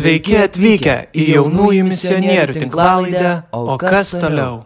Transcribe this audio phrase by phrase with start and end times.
[0.00, 4.62] Sveiki atvykę į jaunųjų misionierių tinklalaidę, o kas toliau?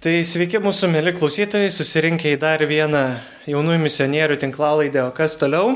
[0.00, 3.02] Tai sveiki mūsų mėly klausytojai, susirinkę į dar vieną
[3.52, 5.74] jaunųjų misionierių tinklalaidę, o kas toliau?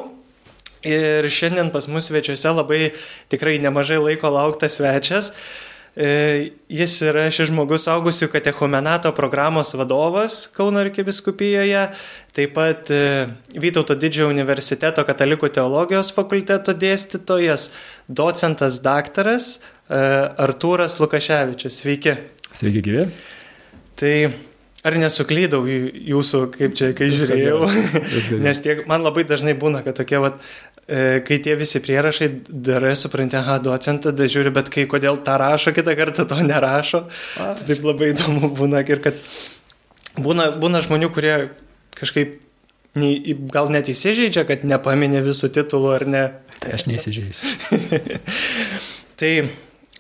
[0.89, 2.81] Ir šiandien pas mus svečiuose labai
[3.29, 5.29] tikrai nemažai laiko lauktas svečias.
[5.29, 11.83] E, jis yra šis žmogus augusių katechumenato programos vadovas Kauno arkiviskupijoje,
[12.33, 13.03] taip pat e,
[13.61, 17.69] Vytauto didžiojo universiteto katalikų teologijos fakulteto dėstytojas,
[18.09, 20.01] docentas daktaras e,
[20.47, 21.83] Artūras Lukaševičius.
[21.83, 22.17] Sveiki.
[22.49, 23.07] Sveiki, gyvi.
[24.01, 24.17] Tai
[24.89, 28.41] ar nesuklydau jūsų, kaip čia, kai Viskas žiūrėjau?
[28.49, 32.95] Nes tiek, man labai dažnai būna, kad tokie, vat, E, kai tie visi prierašai darai,
[32.99, 37.05] supranti, aha, docentą, tada žiūri, bet kai kodėl tą rašo, kitą kartą to nerašo.
[37.39, 39.21] Tai taip labai įdomu būna ir kad
[40.19, 41.37] būna, būna žmonių, kurie
[41.99, 42.41] kažkaip
[42.99, 46.25] nei, gal net įsižeidžia, kad nepaminė visų titulų ar ne.
[46.63, 47.79] Tai aš neįsižeisiu.
[49.21, 49.33] tai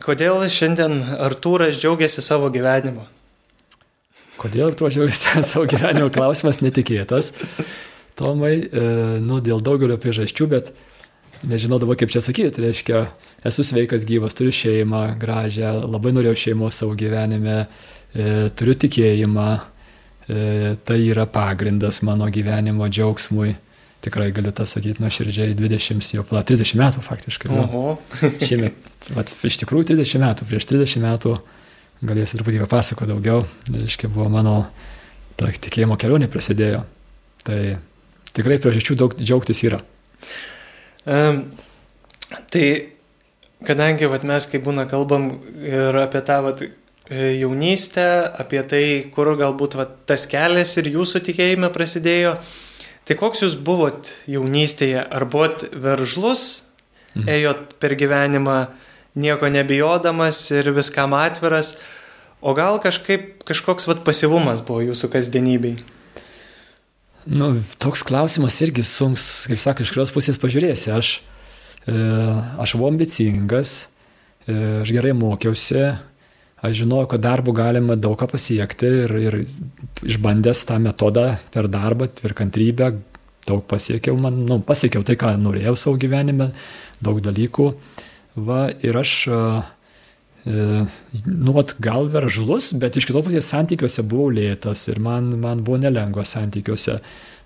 [0.02, 3.06] kodėl šiandien Artūras džiaugiasi savo gyvenimu?
[4.40, 7.32] Kodėl Artūras džiaugiasi savo gyvenimo klausimas netikėtas.
[8.18, 8.86] Tomai, e,
[9.24, 10.72] nu, dėl daugelio priežasčių, bet
[11.48, 13.02] nežinau dabar kaip čia sakyti, tai reiškia,
[13.48, 17.66] esu sveikas, gyvas, turiu šeimą gražią, labai norėjau šeimos savo gyvenime,
[18.12, 19.48] e, turiu tikėjimą,
[20.28, 23.56] e, tai yra pagrindas mano gyvenimo džiaugsmui.
[24.02, 27.50] Tikrai galiu tą sakyti nuoširdžiai, 20, jau pala, 30 metų faktiškai.
[27.54, 27.96] Oho.
[28.48, 28.74] Šiemet,
[29.14, 31.36] vat, iš tikrųjų 30 metų, prieš 30 metų
[32.02, 34.56] galėsiu truputį papasakoti daugiau, reiškia, buvo mano
[35.38, 36.82] ta tikėjimo kelionė prasidėjo.
[37.46, 37.60] Tai
[38.36, 39.82] tikrai priežasčių daug džiaugtis yra.
[41.02, 41.44] Um,
[42.52, 42.66] tai
[43.66, 48.06] kadangi vat, mes kaip būna kalbam ir apie tą vat, e, jaunystę,
[48.42, 52.36] apie tai, kur galbūt vat, tas kelias ir jūsų tikėjime prasidėjo,
[53.08, 55.02] tai koks jūs buvot jaunystėje?
[55.02, 56.68] Ar buvot veržlus,
[57.16, 57.32] mhm.
[57.38, 58.60] ėjot per gyvenimą
[59.18, 61.76] nieko nebijodamas ir viskam atviras,
[62.40, 65.76] o gal kažkaip kažkoks vat, pasivumas buvo jūsų kasdienybei?
[67.26, 70.90] Nu, toks klausimas irgi sunks, kaip sako, iš kurios pusės pažiūrėsi.
[70.90, 71.10] Aš,
[71.86, 71.94] e,
[72.62, 73.86] aš buvau ambicingas,
[74.46, 75.84] e, aš gerai mokiausi,
[76.62, 79.38] aš žinojau, kad darbu galima daug ką pasiekti ir, ir
[80.02, 82.90] išbandęs tą metodą per darbą, per kantrybę,
[83.46, 86.50] daug pasiekiau, man, nu, pasiekiau tai, ką norėjau savo gyvenime,
[87.02, 87.70] daug dalykų.
[88.42, 89.40] Va, ir aš e,
[90.42, 90.84] E,
[91.26, 95.78] nu, vat, gal veržlus, bet iš kitos pusės santykiuose buvau lėtas ir man, man buvo
[95.82, 96.98] nelengva santykiuose.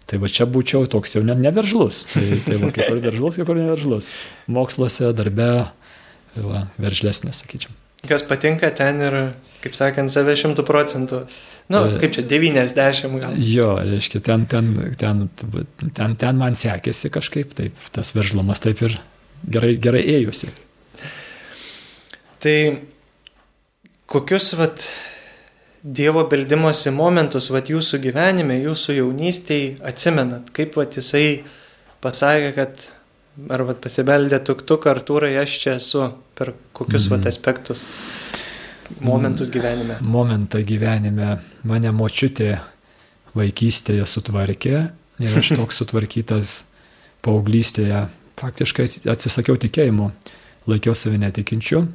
[0.07, 2.05] Tai va čia būčiau toks jau net neveržlus.
[2.13, 4.09] Tai, tai va, kaip ir veržlus, kaip ir neveržlus.
[4.55, 5.49] Moksluose, darbe,
[6.39, 7.75] va, veržlesnė, sakyčiau.
[8.07, 9.17] Kas patinka ten ir,
[9.65, 11.25] kaip sakant, save šimtų procentų.
[11.67, 13.35] Na, nu, kaip čia 90 gal.
[13.43, 14.71] Jo, reiškia, ten, ten,
[15.01, 15.25] ten,
[15.97, 18.95] ten, ten man sekėsi kažkaip, taip, tas veržlumas taip ir
[19.51, 20.53] gerai, gerai ėjusi.
[22.47, 22.79] Tai
[24.07, 24.83] kokius vat,
[25.83, 31.43] Dievo beldimosi momentus vat, jūsų gyvenime, jūsų jaunystėje atsimenat, kaip vat, jisai
[32.03, 32.85] pasakė, kad
[33.51, 36.05] ar vat, pasibeldė tuktuk, Artūrai, aš čia esu,
[36.39, 37.17] per kokius mm.
[37.17, 37.83] vat, aspektus,
[39.03, 39.99] momentus gyvenime.
[40.07, 41.41] Momentą gyvenime.
[41.67, 42.53] Mane močiutė
[43.35, 44.75] vaikystėje sutvarkė
[45.19, 46.57] ir aš toks sutvarkytas
[47.27, 48.07] paauglystėje.
[48.39, 50.13] Faktiškai atsisakiau tikėjimo,
[50.71, 51.89] laikiau save netikinčiu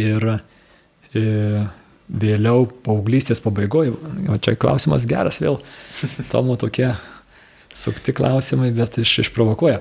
[0.00, 1.66] Ir e,
[2.06, 3.94] vėliau paauglystės pabaigoje,
[4.30, 5.60] o čia klausimas geras vėl,
[6.32, 6.92] Tomo tokie
[7.76, 9.80] sukti klausimai, bet iš, išprovokuoja.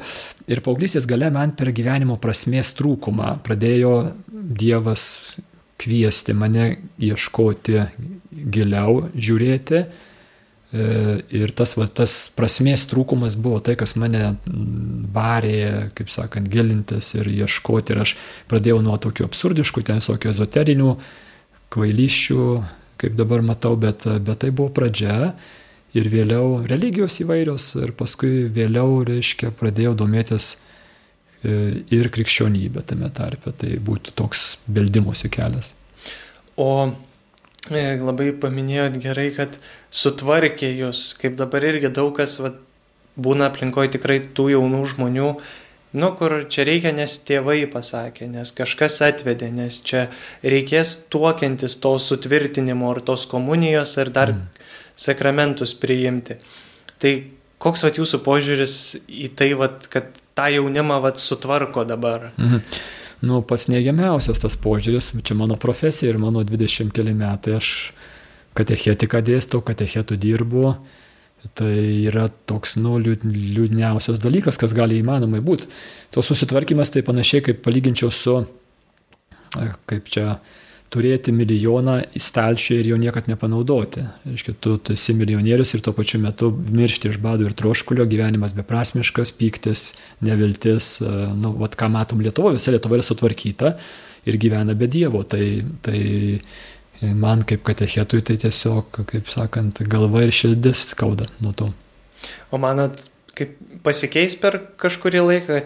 [0.51, 3.93] Ir paauglystės gale man per gyvenimo prasmės trūkumą pradėjo
[4.29, 5.37] Dievas
[5.81, 6.67] kviesti mane
[7.03, 7.81] ieškoti
[8.51, 9.85] giliau, žiūrėti
[10.75, 14.35] ir tas, va, tas prasmės trūkumas buvo tai, kas mane
[15.15, 17.95] varė, kaip sakant, gilintis ir ieškoti.
[17.95, 18.15] Ir aš
[18.51, 20.95] pradėjau nuo tokių absurdiškų, ten visokių ezoterinių,
[21.75, 22.47] kvailyščių,
[23.01, 25.33] kaip dabar matau, bet, bet tai buvo pradžia.
[25.95, 30.55] Ir vėliau religijos įvairios, ir paskui vėliau, reiškia, pradėjau domėtis
[31.39, 33.55] e, ir krikščionybė tame tarpe.
[33.55, 35.71] Tai būtų toks beldimusi kelias.
[36.59, 37.14] O E,
[37.71, 39.57] labai paminėjot gerai, kad
[39.89, 42.53] sutvarkė jūs, kaip dabar irgi daug kas va,
[43.15, 45.29] būna aplinkoje tikrai tų jaunų žmonių,
[45.95, 50.09] nu kur čia reikia, nes tėvai pasakė, nes kažkas atvedė, nes čia
[50.43, 54.43] reikės tuokiantis to sutvirtinimo ar tos komunijos ar dar mm.
[54.95, 56.37] sakramentus priimti.
[56.99, 57.15] Tai
[57.57, 58.75] koks vat jūsų požiūris
[59.07, 62.31] į tai, vat, kad tą jaunimą vat, sutvarko dabar?
[62.35, 67.71] Mhm nu, pats neigiamiausias tas požiūris, čia mano profesija ir mano 20 keli metai, aš
[68.55, 70.75] katechetiką dėstau, katechetų dirbu,
[71.55, 71.73] tai
[72.09, 75.69] yra toks, nu, liūdniausias dalykas, kas gali įmanomai būti.
[76.15, 78.39] Tos susitvarkymas tai panašiai kaip palyginčiau su
[79.85, 80.39] kaip čia
[80.95, 84.05] turėti milijoną į stalčių ir jo niekad nepanaudoti.
[84.27, 88.55] Reiškia, tu, tu esi milijonierius ir tuo pačiu metu miršti iš bado ir troškulio, gyvenimas
[88.55, 89.89] beprasmiškas, pyktis,
[90.25, 93.73] neviltis, nu, vat, ką matom Lietuvoje, visa Lietuva yra sutvarkyta
[94.25, 95.25] ir gyvena be Dievo.
[95.27, 95.43] Tai,
[95.85, 95.99] tai
[97.11, 101.71] man kaip katechetui tai tiesiog, kaip sakant, galva ir širdis skauda nuo to.
[102.55, 103.03] O manot,
[103.35, 105.59] kaip pasikeis per kažkurį laiką,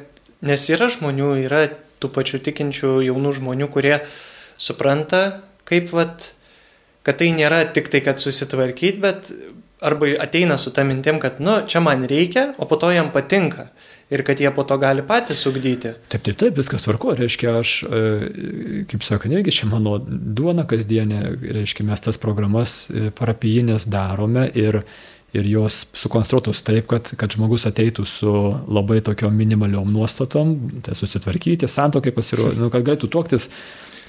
[0.50, 1.68] nes yra žmonių, yra
[2.00, 4.12] tų pačių tikinčių jaunų žmonių, kurie uh,
[4.60, 5.24] supranta,
[5.70, 6.34] kaip vat,
[7.08, 9.32] kad tai nėra tik tai, kad susitvarkyti, bet
[9.82, 13.70] arba ateina su tą mintim, kad, nu, čia man reikia, o po to jam patinka.
[14.10, 15.92] Ir kad jie po to gali patys ugdyti.
[16.10, 17.12] Taip, taip, taip, viskas tvarko.
[17.14, 18.00] Reiškia, aš, e,
[18.90, 21.20] kaip sakant, irgi čia mano duona kasdienė,
[21.60, 24.80] reiškia, mes tas programas e, parapijinės darome ir,
[25.38, 28.34] ir jos sukonstruotos taip, kad, kad žmogus ateitų su
[28.66, 33.46] labai tokiom minimaliom nuostatom, tai susitvarkyti, santokai pasirodyti, nu, kad galėtų tuoktis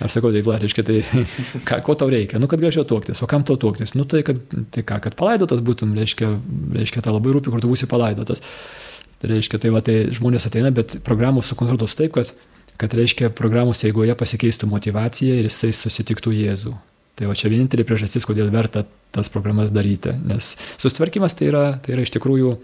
[0.00, 1.00] Aš sakau, tai Vlad, reiškia, tai
[1.68, 2.40] ką, ko tau reikia?
[2.40, 3.20] Nu, kad galėčiau tuoktis.
[3.20, 3.92] O kam tau tuoktis?
[3.98, 4.40] Nu, tai, kad,
[4.72, 6.30] tai ką, kad palaidotas būtum, reiškia,
[6.76, 8.40] reiškia, tai labai rūpi, kur tu būsi palaidotas.
[9.20, 12.32] Tai reiškia, tai va, tai žmonės ateina, bet programos sukonstruotos taip, kad,
[12.80, 16.72] kad reiškia, programos eigoje pasikeistų motivacija ir jisai susitiktų Jėzų.
[17.20, 20.14] Tai va čia vienintelė priežastis, kodėl verta tas programas daryti.
[20.24, 22.54] Nes sustvarkymas tai yra, tai yra iš tikrųjų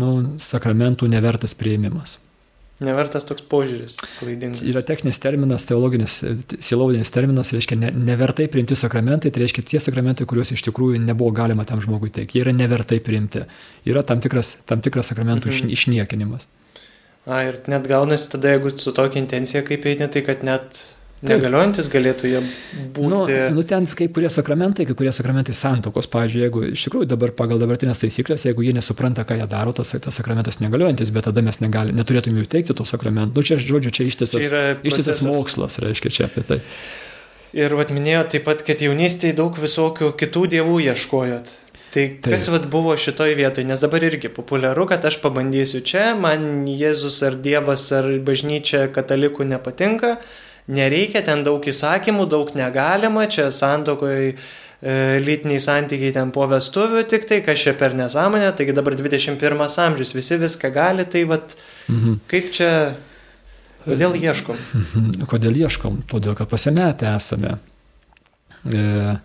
[0.00, 0.08] nu,
[0.42, 2.18] sakramentų nevertas prieimimas.
[2.78, 4.60] Nevertas toks požiūris, klaidingas.
[4.62, 6.20] Yra techninis terminas, teologinis,
[6.62, 11.32] silovadinis terminas, reiškia ne, nevertai priimti sakramentai, tai reiškia tie sakramentai, kuriuos iš tikrųjų nebuvo
[11.34, 12.38] galima tam žmogui teikti.
[12.38, 13.42] Jie yra nevertai priimti.
[13.88, 15.74] Yra tam tikras, tam tikras sakramentų mhm.
[15.74, 16.46] išniekinimas.
[17.26, 20.78] A, ir net gaunasi tada, jeigu su tokia intencija kaip eini, tai kad net
[21.26, 22.40] Negaliojantis galėtų jie
[22.94, 23.08] būti.
[23.10, 23.22] Nu,
[23.56, 27.58] nu ten kai kurie sakramentai, kai kurie sakramentai santokos, pavyzdžiui, jeigu iš tikrųjų dabar pagal
[27.58, 31.58] dabartinės taisyklės, jeigu jie nesupranta, ką jie daro, tas, tas sakramentas negaliojantis, bet tada mes
[31.64, 33.34] negali, neturėtume jų teikti to sakramentų.
[33.34, 36.62] Nu, čia, žodžiu, čia ištisas, čia ištisas mokslas, reiškia čia apie tai.
[37.56, 41.54] Ir vat minėjo taip pat, kad jaunystėje daug visokių kitų dievų ieškojot.
[41.88, 42.26] Tai Taip.
[42.28, 47.22] kas vat buvo šitoj vietoj, nes dabar irgi populiaru, kad aš pabandysiu čia, man Jėzus
[47.24, 50.18] ar Dievas ar bažnyčia katalikų nepatinka,
[50.68, 54.36] nereikia, ten daug įsakymų, daug negalima, čia santokoje
[54.78, 60.14] lytiniai santykiai ten po vestuvių tik tai, kas čia per nesąmonę, taigi dabar 21 amžius,
[60.14, 61.56] visi viską gali, tai vat,
[61.88, 62.20] mhm.
[62.30, 62.70] kaip čia,
[63.88, 64.60] kodėl ieškom?
[65.32, 66.04] Kodėl ieškom?
[66.06, 67.56] Todėl, kad pasimetę esame.
[68.70, 69.18] E,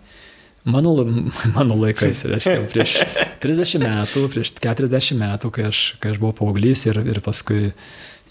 [0.64, 0.96] mano,
[1.56, 2.98] mano laikais, reiškia, prieš
[3.44, 7.68] 30 metų, prieš 40 metų, kai aš, kai aš buvau paauglys ir, ir paskui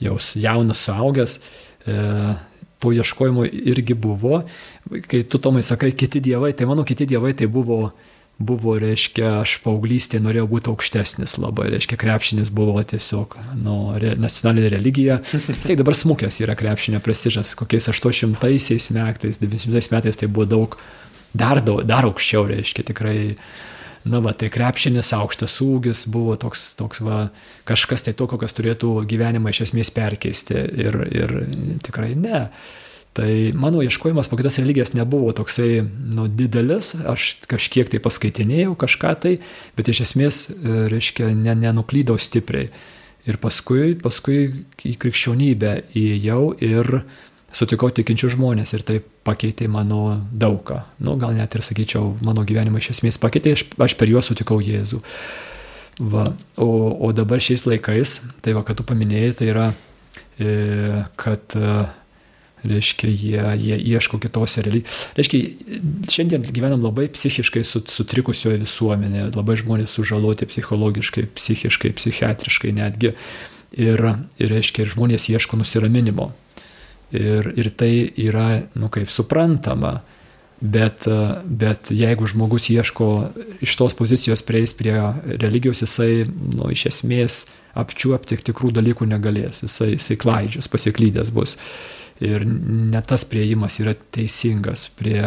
[0.03, 1.39] jau jaunas suaugęs,
[1.87, 2.01] e,
[2.83, 4.43] to ieškojimo irgi buvo.
[5.07, 7.93] Kai tu tomai sakai, kiti dievai, tai mano kiti dievai tai buvo,
[8.43, 14.73] buvo reiškia, aš paauglystėje norėjau būti aukštesnis labai, reiškia, krepšinis buvo tiesiog nu, re, nacionalinė
[14.73, 15.19] religija.
[15.31, 20.79] Vis tiek dabar smukęs yra krepšinio prestižas, kokiais 800 metais, 900 metais tai buvo daug,
[21.33, 23.17] dar, daug, dar aukščiau, reiškia, tikrai
[24.09, 27.25] na va, tai krepšinis, aukštas ūgis buvo toks, toks va,
[27.69, 31.35] kažkas tai tokio, kas turėtų gyvenimą iš esmės perkeisti ir, ir
[31.85, 32.47] tikrai ne.
[33.13, 39.11] Tai mano ieškojimas po kitas religijas nebuvo toksai nu, didelis, aš kažkiek tai paskaitinėjau kažką
[39.21, 39.35] tai,
[39.77, 42.71] bet iš esmės, e, reiškia, ne, nenuklydau stipriai.
[43.29, 46.89] Ir paskui, paskui į krikščionybę įėjau ir
[47.53, 50.83] sutikau tikinčius žmonės ir tai pakeitė mano daugą.
[51.03, 54.59] Nu, gal net ir sakyčiau, mano gyvenimą iš esmės pakeitė, aš, aš per juos sutikau
[54.63, 55.01] Jėzų.
[56.01, 56.69] Va, o,
[57.05, 59.67] o dabar šiais laikais, tai va, kad tu paminėjai, tai yra,
[60.41, 61.75] e, kad e,
[62.65, 65.11] reiškia, jie, jie ieško kitose religijose.
[65.19, 65.77] Reiškia,
[66.09, 73.13] šiandien gyvenam labai psichiškai sutrikusioje visuomenėje, labai žmonės sužaloti psichologiškai, psichiškai, psichiatriškai netgi.
[73.73, 74.01] Ir,
[74.37, 76.31] ir reiškia, ir žmonės ieško nusiraminimo.
[77.13, 79.99] Ir, ir tai yra, nu kaip suprantama,
[80.63, 81.05] bet,
[81.45, 83.09] bet jeigu žmogus ieško
[83.61, 84.95] iš tos pozicijos prieis prie
[85.41, 87.43] religijos, jisai, nu, iš esmės
[87.77, 91.57] apčiuopti tikrų dalykų negalės, jisai, jisai klaidžius, pasiklydęs bus.
[92.23, 95.19] Ir ne tas prieimas yra teisingas prie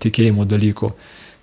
[0.00, 0.90] tikėjimo dalykų.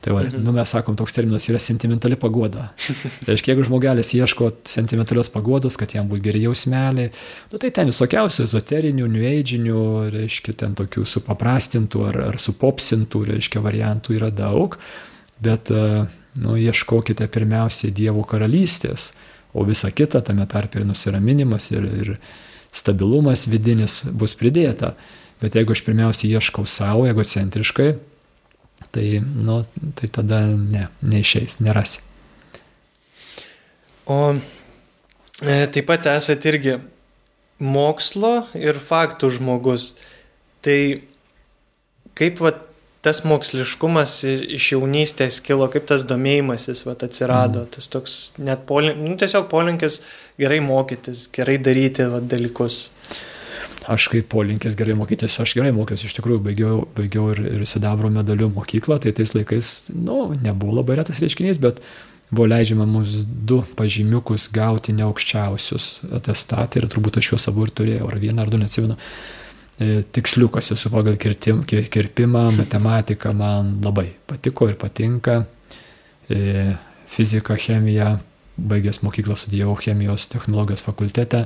[0.08, 0.40] Tai va, mhm.
[0.40, 2.70] nu, mes sakom, toks terminas yra sentimentali pagoda.
[2.78, 7.12] Tai reiškia, jeigu žmogelis ieško sentimentalios pagodos, kad jam būtų geri jausmeliai,
[7.52, 9.84] nu, tai ten visokiausių ezoterinių, nueidžinių,
[10.16, 14.80] reiškia, ten tokių supaprastintų ar, ar supopsintų, reiškia, variantų yra daug,
[15.44, 16.08] bet, e,
[16.40, 19.12] nu, ieškokite pirmiausiai Dievo karalystės,
[19.52, 22.18] o visa kita, tame tarp ir nusiraminimas, ir, ir
[22.72, 24.96] stabilumas vidinis bus pridėta.
[25.44, 27.98] Bet jeigu aš pirmiausia ieškau savo egocentriškai,
[28.96, 29.62] tai, nu,
[29.98, 32.04] tai tada ne, neišeis, nerasi.
[34.08, 34.20] O
[35.44, 36.78] e, taip pat esate irgi
[37.60, 39.92] mokslo ir faktų žmogus.
[40.66, 40.80] Tai
[42.18, 42.54] kaip va,
[43.06, 47.72] tas moksliškumas iš jaunystės kilo, kaip tas domėjimasis va, atsirado, mm.
[47.76, 50.02] tas toks net polinkis, nu, tiesiog polinkis
[50.42, 52.88] gerai mokytis, gerai daryti va, dalykus.
[53.88, 58.10] Aš kaip polinkis gerai mokytis, aš gerai mokiausi, iš tikrųjų baigiau, baigiau ir, ir sidabro
[58.12, 61.80] medalių mokyklą, tai tais laikais, nu, nebuvo labai retas reiškinys, bet
[62.28, 65.88] buvo leidžiama mums du pažymiukus gauti ne aukščiausius
[66.20, 68.98] atestatai ir turbūt aš juos abu ir turėjau, ar vieną ar du, neatsimenu.
[69.78, 75.46] E, tiksliukas esu pagal kirtim, kirpimą, matematika man labai patiko ir patinka.
[76.28, 76.74] E,
[77.08, 78.18] fizika, chemija,
[78.58, 81.46] baigęs mokyklą studijavau chemijos technologijos fakultete.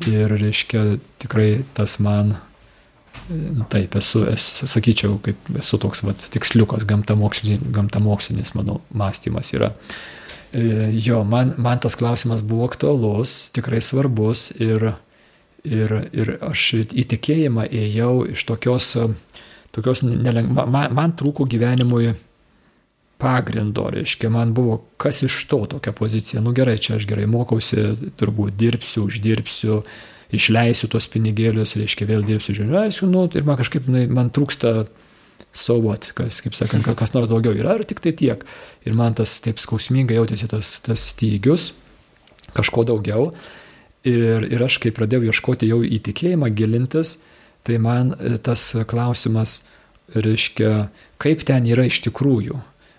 [0.00, 2.34] E, ir, reiškia, tikrai tas man,
[3.72, 9.72] taip, esu, esu sakyčiau, kaip esu toks vat, tiksliukas, gamtamokslinis, gamtamokslinis mano mąstymas yra.
[10.52, 14.92] Jo, man, man tas klausimas buvo aktualus, tikrai svarbus ir
[15.62, 18.88] Ir, ir aš į tikėjimą ėjau iš tokios,
[19.70, 22.16] tokios nelengva, man, man trūko gyvenimui
[23.22, 27.92] pagrindo, reiškia, man buvo, kas iš to tokia pozicija, nu gerai, čia aš gerai mokausi,
[28.18, 29.82] turbūt dirbsiu, uždirbsiu,
[30.34, 34.74] išleisiu tuos pinigėlius, reiškia, vėl dirbsiu, žiūrėsiu, nu, ir man kažkaip, man trūksta
[35.52, 38.44] saugot, kas, kaip sakant, kas nors daugiau yra, ar tik tai tiek.
[38.88, 41.70] Ir man tas taip skausmingai jautėsi tas, tas stygius,
[42.56, 43.30] kažko daugiau.
[44.08, 47.20] Ir, ir aš, kai pradėjau ieškoti jau įtikėjimą, gilintis,
[47.62, 49.60] tai man e, tas klausimas,
[50.12, 50.88] reiškia,
[51.22, 52.58] kaip ten yra iš tikrųjų.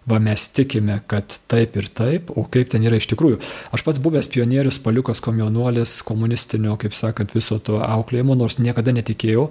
[0.10, 3.38] Va mes tikime, kad taip ir taip, o kaip ten yra iš tikrųjų.
[3.76, 9.48] Aš pats buvęs pionierius, paliukas komjaunuolis, komunistinio, kaip sakant, viso to auklėjimo, nors niekada netikėjau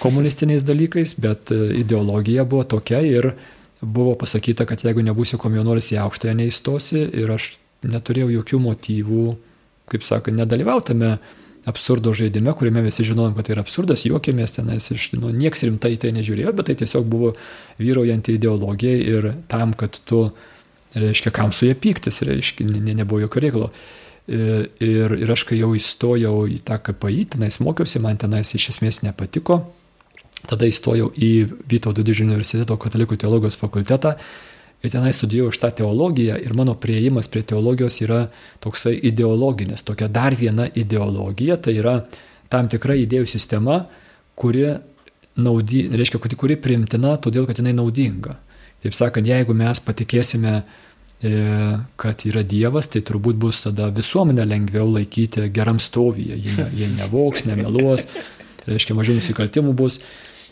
[0.00, 3.36] komunistiniais dalykais, bet e, ideologija buvo tokia ir
[3.78, 7.52] buvo pasakyta, kad jeigu nebūsi komjaunuolis į aukštąją neįstosi ir aš
[7.86, 9.26] neturėjau jokių motyvų
[9.90, 11.18] kaip sakant, nedalyvautame
[11.70, 15.94] absurdo žaidime, kuriame visi žinojom, kad tai yra absurdas, juokėmės tenais, iš, nu, nieks rimtai
[16.00, 17.32] tai nežiūrėjo, bet tai tiesiog buvo
[17.80, 20.26] vyraujanti ideologija ir tam, kad tu,
[20.94, 23.70] reiškia, kam su jie pyktis, reiškia, ne, nebuvo jokio reikalo.
[24.24, 28.70] Ir, ir, ir aš kai jau įstojau į tą KPI, tenais mokiausi, man tenais iš
[28.72, 29.58] esmės nepatiko,
[30.48, 31.32] tada įstojau į
[31.68, 34.14] Vytauto didžiojo universiteto katalikų teologijos fakultetą
[34.84, 38.26] Ir tenai studijavau šitą teologiją ir mano prieimas prie teologijos yra
[38.60, 41.94] toksai ideologinis, tokia dar viena ideologija, tai yra
[42.52, 43.78] tam tikra idėjų sistema,
[44.36, 44.66] kuri,
[45.40, 48.36] naudy, reiškia, kuri primtina, todėl kad jinai naudinga.
[48.84, 50.58] Taip sakant, jeigu mes patikėsime,
[51.24, 51.32] e,
[51.96, 56.36] kad yra Dievas, tai turbūt bus tada visuomenę lengviau laikyti geram stovyje.
[56.36, 58.04] Jie, jie nevoks, nemeluos,
[58.68, 60.02] reiškia, mažiau nusikaltimų bus.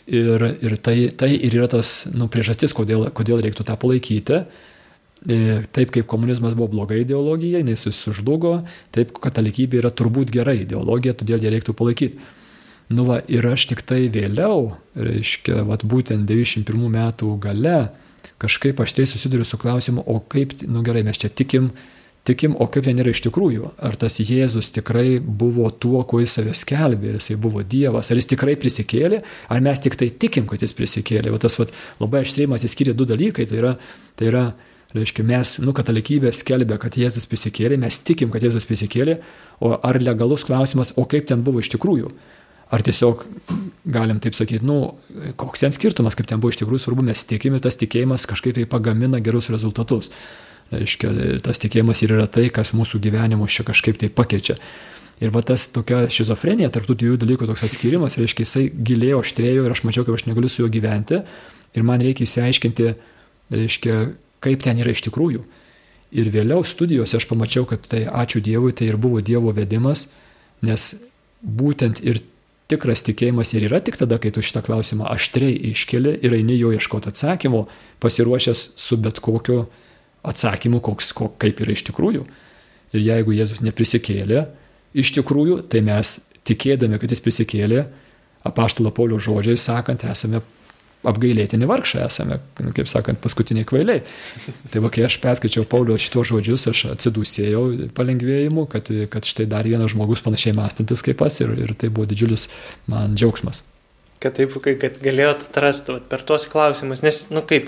[0.03, 4.41] Ir, ir tai, tai ir yra tas nu, priežastis, kodėl, kodėl reiktų tą palaikyti.
[5.23, 5.37] E,
[5.71, 8.57] taip kaip komunizmas buvo bloga ideologija, jinai sužlugo,
[8.91, 12.19] taip katalikybė yra turbūt gera ideologija, todėl ją reiktų palaikyti.
[12.91, 17.77] Nu va, ir aš tik tai vėliau, reiškia, vat, būtent 91 metų gale,
[18.43, 21.71] kažkaip aš tai susiduriu su klausimu, o kaip, nu gerai, mes čia tikim,
[22.27, 23.73] tikim, o kaip ten yra iš tikrųjų.
[23.83, 28.19] Ar tas Jėzus tikrai buvo tuo, kuo jis savęs skelbė, ar jisai buvo Dievas, ar
[28.19, 31.33] jis tikrai prisikėlė, ar mes tik tai tikim, kad jis prisikėlė.
[31.33, 33.47] O tas vat, labai aštrimas įskiria du dalykai.
[33.49, 33.73] Tai yra,
[34.19, 34.45] tai yra
[34.95, 39.17] reiškia, mes, nu, katalikybė skelbia, kad Jėzus prisikėlė, mes tikim, kad Jėzus prisikėlė,
[39.63, 42.13] o ar legalus klausimas, o kaip ten buvo iš tikrųjų.
[42.73, 43.25] Ar tiesiog
[43.93, 44.95] galim taip sakyti, nu,
[45.37, 48.65] koks ten skirtumas, kaip ten buvo iš tikrųjų svarbu, mes tikime, tas tikėjimas kažkaip tai
[48.69, 50.09] pagamina gerus rezultatus.
[50.71, 51.11] Reiškia,
[51.45, 54.57] tas tikėjimas ir yra tai, kas mūsų gyvenimus čia kažkaip tai pakeičia.
[55.21, 59.75] Ir va tas tokia šizofrenija, tarptų dviejų dalykų toks atskirimas, reiškia, jisai gilėjo, aštrėjo ir
[59.75, 61.21] aš mačiau, kaip aš negaliu su juo gyventi.
[61.77, 62.89] Ir man reikia įsiaiškinti,
[63.53, 63.99] reiškia,
[64.43, 65.43] kaip ten yra iš tikrųjų.
[66.13, 70.07] Ir vėliau studijose aš pamačiau, kad tai ačiū Dievui, tai ir buvo Dievo vedimas,
[70.65, 70.91] nes
[71.41, 72.21] būtent ir
[72.71, 76.71] tikras tikėjimas ir yra tik tada, kai tu šitą klausimą aštriai iškeli ir eini jo
[76.73, 77.65] ieškoti atsakymų,
[78.03, 79.65] pasiruošęs su bet kokiu
[80.23, 82.25] atsakymų, koks, kok, kaip yra iš tikrųjų.
[82.93, 84.45] Ir jeigu Jėzus neprisikėlė,
[84.93, 87.85] iš tikrųjų, tai mes tikėdami, kad jis prisikėlė,
[88.47, 90.43] apaštalo Paulio žodžiai sakant, esame
[91.07, 94.03] apgailėtini vargšai, esame, nu, kaip sakant, paskutiniai kvailiai.
[94.71, 97.63] Tai va, kai aš perskaičiau Paulio šitos žodžius, aš atsidūsėjau
[97.97, 102.07] palengvėjimu, kad, kad štai dar vienas žmogus panašiai mąstantis kaip aš ir, ir tai buvo
[102.09, 102.47] didžiulis
[102.91, 103.65] man džiaugsmas.
[104.23, 107.67] Kad taip, kad galėjot atrasti per tuos klausimus, nes, nu kaip,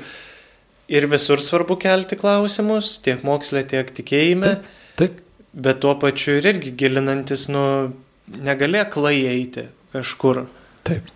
[0.92, 4.56] ir visur svarbu kelti klausimus, tiek mokslė, tiek tikėjime.
[4.56, 4.72] Taip.
[5.00, 5.22] taip.
[5.56, 7.94] Bet tuo pačiu ir irgi gilinantis, nu,
[8.28, 10.46] negalė klai eiti kažkur.
[10.88, 11.12] Taip.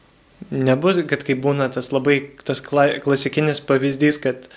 [0.50, 4.48] Nebus, kad kai būna tas labai tas klasikinis pavyzdys, kad,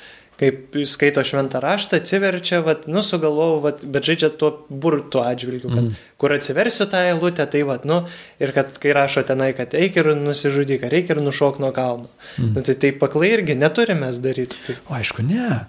[0.43, 5.85] kaip skaito šventą raštą, atsiverčia, vat, nu, sugalvoju, vat, bet žaidžia tuo burtų atžvilgiu, kad
[5.85, 6.01] mm.
[6.19, 8.01] kur atsiversiu tą eilutę, tai vat, nu,
[8.43, 12.11] ir kad kai rašo tenai, kad eik ir nusižudyk, ar eik ir nušok nuo kalno.
[12.41, 12.57] Mm.
[12.57, 14.59] Nu, tai taip paklai irgi neturime daryti.
[14.91, 15.63] O aišku, ne.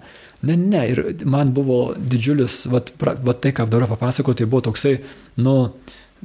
[0.44, 1.00] Ne, ne, ir
[1.30, 4.98] man buvo didžiulis, vat, vat tai, ką dabar papasakoti, tai buvo toksai,
[5.40, 5.54] nu,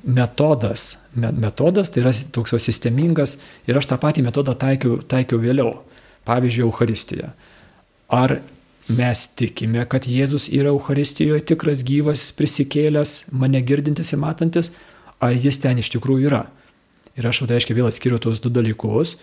[0.04, 0.98] metodas.
[1.14, 3.38] Metodas tai yra toks sistemingas
[3.68, 5.78] ir aš tą patį metodą taikiau, taikiau vėliau.
[6.28, 7.32] Pavyzdžiui, Euharistija.
[8.10, 8.40] Ar
[8.90, 14.72] mes tikime, kad Jėzus yra Euharistijoje tikras, gyvas, prisikėlęs, mane girdintis ir matantis,
[15.22, 16.46] ar jis ten iš tikrųjų yra.
[17.20, 19.18] Ir aš, tai reiškia, vėl atskiriu tuos du dalykus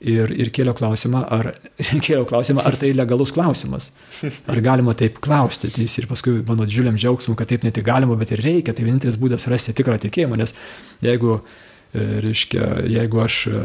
[0.00, 1.50] ir, ir kėliau klausimą, ar,
[2.06, 3.90] kėliau klausimą, ar tai legalus klausimas.
[4.48, 5.68] Ar galima taip klausti.
[5.74, 8.72] Tai ir paskui mano didžiuliam džiaugsmu, kad taip ne tik galima, bet ir reikia.
[8.76, 10.56] Tai vienintelis būdas rasti tikrą tikėjimą, nes
[11.04, 11.40] jeigu,
[11.92, 13.62] e, reiškia, jeigu aš e,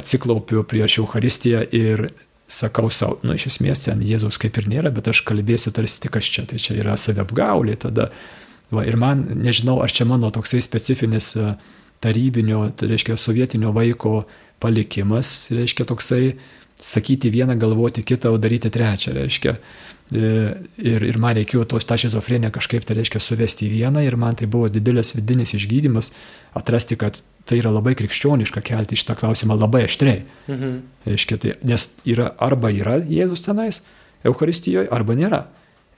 [0.00, 2.08] atsiklaupiu prieš Euharistiją ir
[2.50, 6.18] sakau savo, nu iš esmės ten Jėzaus kaip ir nėra, bet aš kalbėsiu tarsi tik
[6.18, 8.10] aš čia, tai čia yra saviapgaulė tada.
[8.70, 11.54] Va, ir man, nežinau, ar čia mano toksai specifinis e,
[12.02, 14.24] tarybinio, tai reiškia sovietinio vaiko
[14.62, 16.36] palikimas, reiškia toksai
[16.80, 19.56] sakyti vieną, galvoti kitą, o daryti trečią, reiškia.
[20.10, 24.16] E, ir, ir man reikėjo tos tą šizofreniją kažkaip tai reiškia suvesti į vieną ir
[24.18, 26.10] man tai buvo didelis vidinis išgydymas
[26.58, 30.24] atrasti, kad tai yra labai krikščioniška kelti šitą klausimą labai aštriai.
[30.50, 30.74] Mhm.
[31.06, 33.84] Reiškia, tai, nes yra arba yra Jėzus tenais,
[34.26, 35.44] Euharistijoje, arba nėra.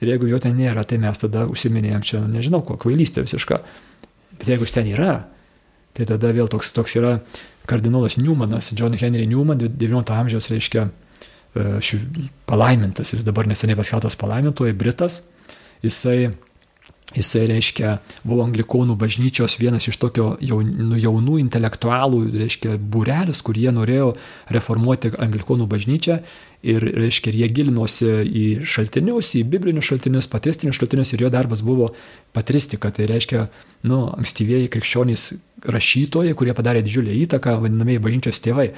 [0.03, 3.63] Ir jeigu jo ten nėra, tai mes tada užsiminėjom čia, nežinau, ko kvailystė visiška.
[4.37, 5.13] Bet jeigu jis ten yra,
[5.97, 7.17] tai tada vėl toks, toks yra
[7.69, 10.89] kardinolas Newmanas, John Henry Newman, XIX amžiaus reiškia
[12.49, 15.21] palaimintas, jis dabar neseniai paskeltas palaimintoji, Britas,
[15.85, 16.33] jisai
[17.13, 24.13] Jisai reiškia, buvo anglikonų bažnyčios vienas iš tokio jaunų, jaunų intelektualų, reiškia, būrelis, kurie norėjo
[24.55, 26.17] reformuoti anglikonų bažnyčią
[26.65, 31.91] ir, reiškia, jie gilinosi į šaltinius, į biblinius šaltinius, patristinius šaltinius ir jo darbas buvo
[32.33, 32.89] patristika.
[32.95, 33.45] Tai reiškia,
[33.91, 35.29] nu, ankstyvieji krikščionys
[35.69, 38.71] rašytojai, kurie padarė didžiulę įtaką, vadinamieji bažnyčios tėvai.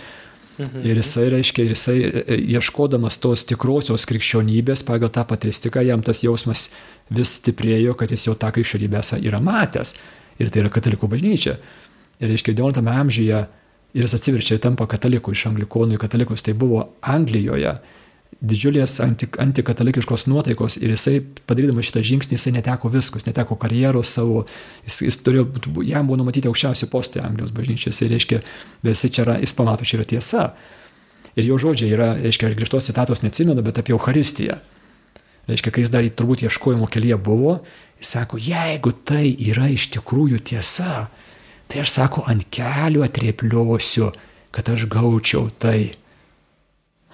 [0.57, 0.85] Mhm.
[0.87, 6.69] Ir jisai, reiškia, jisai e, ieškodamas tos tikrosios krikščionybės pagal tą patristiką, jam tas jausmas
[7.11, 9.95] vis stiprėjo, kad jis jau tą krikščionybę yra matęs.
[10.39, 11.57] Ir tai yra katalikų bažnyčia.
[12.19, 13.43] Ir, reiškia, XIX amžiuje
[13.95, 16.43] ir jis atsiverčia ir tampa kataliku iš anglikonų į katalikus.
[16.43, 17.77] Tai buvo Anglijoje
[18.43, 24.43] didžiulės anti, antikatalikiškos nuotaikos ir jisai, padarydamas šitą žingsnį, jisai neteko viskus, neteko karjeros savo,
[24.85, 25.47] jis, jis turėjo,
[25.87, 28.41] jam buvo numatyti aukščiausi postai Anglijos bažnyčios ir, reiškia,
[28.85, 30.45] visi čia yra, jis pamato, čia yra tiesa.
[31.35, 34.59] Ir jo žodžiai yra, reiškia, aš grįžtos citatos neatsimenu, bet apie Euharistiją.
[35.49, 37.59] Reiškia, kai jis dar turbūt ieškojimo kelyje buvo,
[38.01, 41.07] jis sako, jeigu tai yra iš tikrųjų tiesa,
[41.71, 44.09] tai aš sako, ant kelių atriepliosiu,
[44.55, 45.93] kad aš gaučiau tai.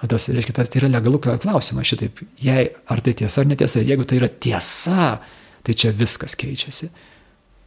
[0.10, 2.24] Tas, reiškia, tai yra legalų klausimas šitaip.
[2.42, 5.20] Jei ar tai tiesa ar netiesa, jeigu tai yra tiesa,
[5.62, 6.90] tai čia viskas keičiasi.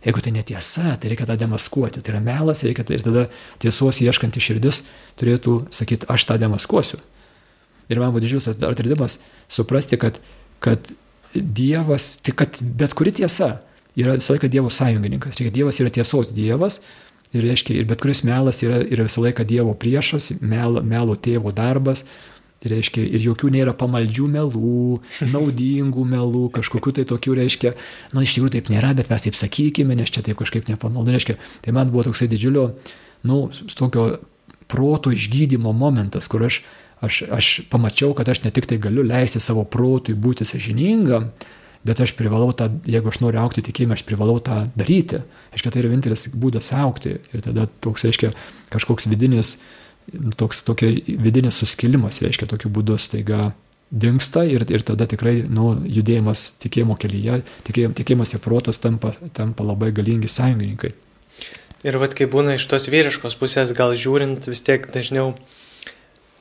[0.05, 2.03] Jeigu tai netiesa, tai reikia tą demaskuoti.
[2.03, 3.29] Tai yra melas, reikia tai ir tada
[3.62, 4.83] tiesos ieškanti širdis
[5.20, 6.99] turėtų sakyti, aš tą demaskuosiu.
[7.88, 9.20] Ir man buvo didžiulis atradimas
[9.53, 10.18] suprasti, kad,
[10.64, 10.90] kad
[11.35, 13.57] Dievas, tik kad bet kuri tiesa
[13.99, 15.38] yra visą laiką Dievo sąjungininkas.
[15.38, 16.81] Reikia, Dievas yra tiesos Dievas
[17.35, 21.51] Ir, reiškia, ir bet kuris melas yra, yra visą laiką Dievo priešas, mel, melo tėvo
[21.55, 22.05] darbas.
[22.62, 24.85] Tai reiškia, ir jokių nėra pamaldžių melų,
[25.35, 27.75] naudingų melų, kažkokių tai tokių, reiškia,
[28.14, 31.12] na, nu, iš tikrųjų taip nėra, bet mes taip sakykime, nes čia taip kažkaip nepamaldu,
[31.12, 32.70] reiškia, tai man buvo toksai didžiulio,
[33.27, 33.42] na, nu,
[33.77, 34.07] tokio
[34.70, 36.62] proto išgydymo momentas, kur aš,
[37.05, 41.33] aš, aš pamačiau, kad aš ne tik tai galiu leisti savo protui būti sažiningam,
[41.85, 45.23] bet aš privalau tą, jeigu aš noriu aukti tikėjimą, aš privalau tą daryti.
[45.53, 47.18] Aiškiai, tai yra vienintelis būdas aukti.
[47.33, 48.33] Ir tada toks, reiškia,
[48.73, 49.57] kažkoks vidinis,
[50.40, 53.53] toks, tokia vidinis suskilimas, reiškia, tokiu būdu staiga
[53.94, 59.66] dinksta ir, ir tada tikrai nu, judėjimas tikėjimo kelyje, tikėjimas, tikėjimas ir protas tampa, tampa
[59.66, 60.94] labai galingi sąjungininkai.
[61.85, 65.35] Ir vad kai būna iš tos vyriškos pusės, gal žiūrint vis tiek dažniau,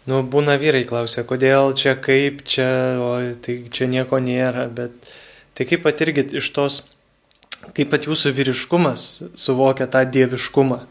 [0.08, 2.70] nu, būna vyrai klausia, kodėl čia, kaip čia,
[3.04, 3.12] o
[3.44, 4.96] tai čia nieko nėra, bet
[5.54, 6.80] Tai kaip pat irgi iš tos,
[7.78, 9.06] kaip pat jūsų vyriškumas
[9.38, 10.82] suvokia tą dieviškumą?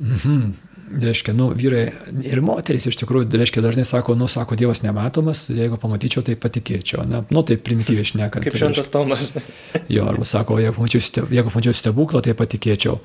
[0.00, 0.50] Mhm.
[0.90, 1.84] Reiškia, nu, vyrai
[2.26, 7.04] ir moteris iš tikrųjų, reiškia, dažnai sako, nu, sako, Dievas nematomas, jeigu pamatyčiau, tai patikėčiau.
[7.06, 8.42] Na, nu, tai primityviai šnekant.
[8.42, 9.28] Kaip šventas Tomas.
[9.94, 12.98] jo, arba sako, jeigu pamačiau, jeigu pamačiau stebuklą, tai patikėčiau.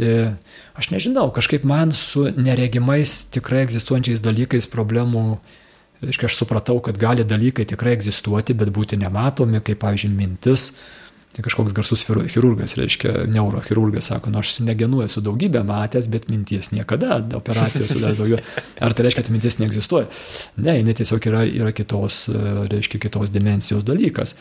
[0.00, 0.14] E,
[0.78, 5.26] aš nežinau, kažkaip man su neregimais tikrai egzistuojančiais dalykais problemų
[5.98, 10.72] Reiškia, aš supratau, kad gali dalykai tikrai egzistuoti, bet būti nematomi, kaip, pavyzdžiui, mintis.
[11.34, 16.72] tai kažkoks garsus chirurgas, reiškia, neurochirurgas, sako, nu aš smegenų esu daugybę matęs, bet minties
[16.72, 18.40] niekada, operacijos dar daugiau.
[18.80, 20.08] Ar tai reiškia, kad mintis neegzistuoja?
[20.56, 22.24] Ne, jinai tiesiog yra, yra kitos,
[22.72, 24.34] reiškia, kitos dimensijos dalykas.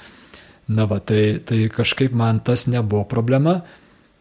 [0.68, 3.62] Na va, tai, tai kažkaip man tas nebuvo problema.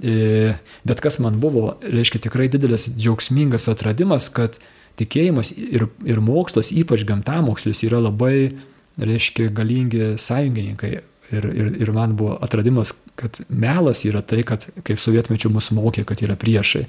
[0.03, 0.53] E,
[0.85, 4.59] bet kas man buvo, reiškia, tikrai didelis džiaugsmingas atradimas, kad
[5.01, 8.55] tikėjimas ir, ir mokslas, ypač gamtamokslis, yra labai,
[9.01, 10.97] reiškia, galingi sąjungininkai.
[11.35, 16.05] Ir, ir, ir man buvo atradimas, kad melas yra tai, kad kaip sovietmečių mus mokė,
[16.07, 16.85] kad yra priešai.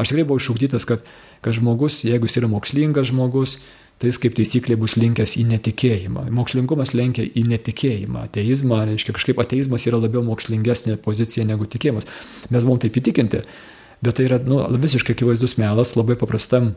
[0.00, 1.02] Aš tikrai buvau iššūkdytas, kad,
[1.44, 3.58] kad žmogus, jeigu jis yra mokslingas žmogus,
[4.00, 6.24] tai jis kaip taisyklė bus linkęs į netikėjimą.
[6.34, 8.24] Mokslingumas lenkia į netikėjimą.
[8.30, 12.08] Ateizmą, reiškia, kažkaip ateizmas yra labiau mokslingesnė pozicija negu tikėjimas.
[12.48, 13.42] Mes buvom taip įtikinti,
[14.02, 16.72] bet tai yra nu, visiškai akivaizdus melas, labai paprastam.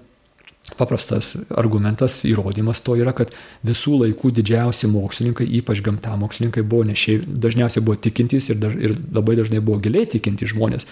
[0.73, 3.30] Paprastas argumentas, įrodymas to yra, kad
[3.65, 8.95] visų laikų didžiausi mokslininkai, ypač gamtamokslininkai, buvo ne šiaip, dažniausiai buvo tikintys ir, daž, ir
[9.13, 10.89] labai dažnai buvo giliai tikintys žmonės.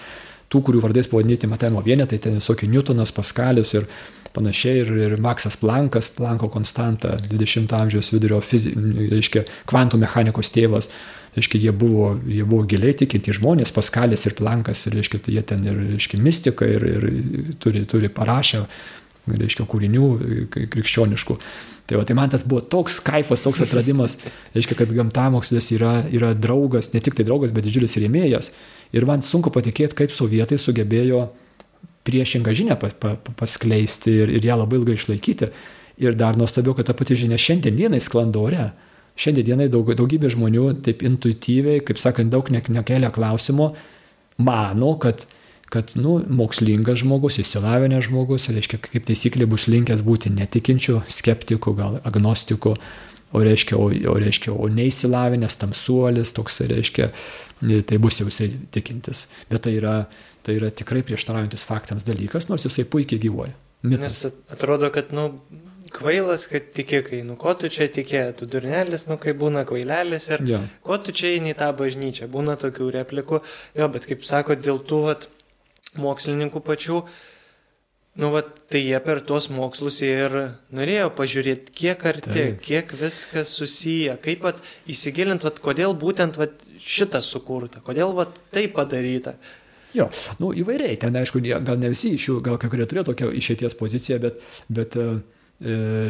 [0.52, 3.88] Tų, kurių vardais pavadinti matavimo vienetai, tai visokie Newtonas, Paskalis ir,
[4.34, 8.74] panašiai ir, ir Maksas Plankas, Planko konstanta, 20-ojo amžiaus vidurio fizi,
[9.10, 10.90] reiškia, kvantų mechanikos tėvas,
[11.34, 15.66] reiškia, jie buvo, jie buvo giliai tikinti žmonės, Paskalis ir Plankas, reiškia, tai jie ten
[15.66, 17.08] ir, reiškia, mistika ir, ir
[17.62, 18.64] turi, turi parašę,
[19.30, 20.08] reiškia, kūrinių
[20.52, 21.38] krikščioniškų.
[21.84, 24.16] Tai, va, tai man tas buvo toks kaifas, toks atradimas,
[24.54, 28.52] reiškia, kad gamtamokslis yra, yra draugas, ne tik tai draugas, bet didžiulis rėmėjas.
[28.96, 31.26] Ir man sunku patikėti, kaip sovietai sugebėjo
[32.08, 35.50] priešingą žinią pa, pa, paskleisti ir, ir ją labai ilgai išlaikyti.
[36.04, 38.70] Ir dar nuostabiau, kad ta pati žinia šiandien dienai sklando ore.
[39.20, 43.70] Šiandien dienai daug, daugybė žmonių taip intuityviai, kaip sakant, daug ne, nekelia klausimo,
[44.42, 45.28] mano, kad,
[45.74, 51.98] kad nu, mokslingas žmogus, įsilavinęs žmogus, reiškia, kaip taisyklė bus linkęs būti netikinčių, skeptikų, gal
[52.06, 52.76] agnostikų,
[53.34, 57.10] o reiškia, o, o, reiškia, o neįsilavinęs tamsuolis, toks reiškia,
[57.90, 59.26] tai bus jau jisai tikintis.
[59.50, 59.98] Bet tai yra,
[60.46, 63.54] tai yra tikrai prieštaraujantis faktams dalykas, nors jisai puikiai gyvoja.
[63.84, 64.22] Mitas.
[64.24, 65.32] Nes atrodo, kad, nu,
[65.94, 70.30] kvailas, kad tiki, kai, nu, ko tu čia tikė, tu durnelis, nu, kai būna kvailelis
[70.32, 70.60] ir ja.
[70.86, 73.40] ko tu čia eini į tą bažnyčią, būna tokių replikų,
[73.78, 75.28] jo, bet kaip sako, dėl tų, vat,
[76.00, 77.00] mokslininkų pačių,
[78.22, 80.36] nu, vat, tai jie per tuos mokslus ir
[80.74, 82.62] norėjo pažiūrėti, kiek arti, Taip.
[82.62, 88.68] kiek viskas susiję, kaip vat, įsigilint, vat, kodėl būtent vat, šitas sukurta, kodėl vat, tai
[88.72, 89.34] padaryta.
[89.94, 90.08] Jo,
[90.42, 93.76] nu įvairiai, ten aišku, gal ne visi iš jų, gal kai kurie turėjo tokią išėties
[93.78, 94.40] poziciją, bet,
[94.74, 95.06] bet e,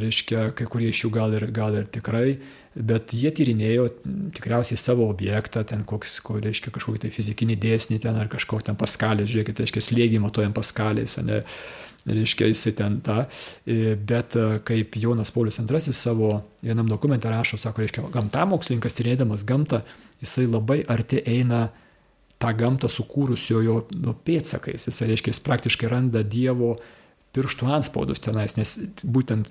[0.01, 2.39] reiškia, kai kurie iš jų gal ir, gal ir tikrai,
[2.75, 3.87] bet jie tyrinėjo
[4.35, 8.79] tikriausiai savo objektą, ten koks, ko, reiškia, kažkokį tai fizikinį dėsnį ten ar kažkokį ten
[8.81, 11.43] paskalės, žiūrėkit, reiškia, slėgį matuojam paskalės, ne,
[12.05, 13.23] reiškia, jisai ten tą,
[13.67, 16.33] e, bet e, kaip Jonas Paulius II savo
[16.65, 19.85] vienam dokumente rašo, sako, reiškia, gamtamokslininkas tyrėdamas gamtą,
[20.25, 21.69] jisai labai arti eina
[22.43, 24.89] tą gamtą sukūrusiojo nu, pėdsakais.
[24.89, 26.75] Jis, reiškia, jis praktiškai randa Dievo
[27.35, 29.49] pirštų anspaudus tenais, nes būtent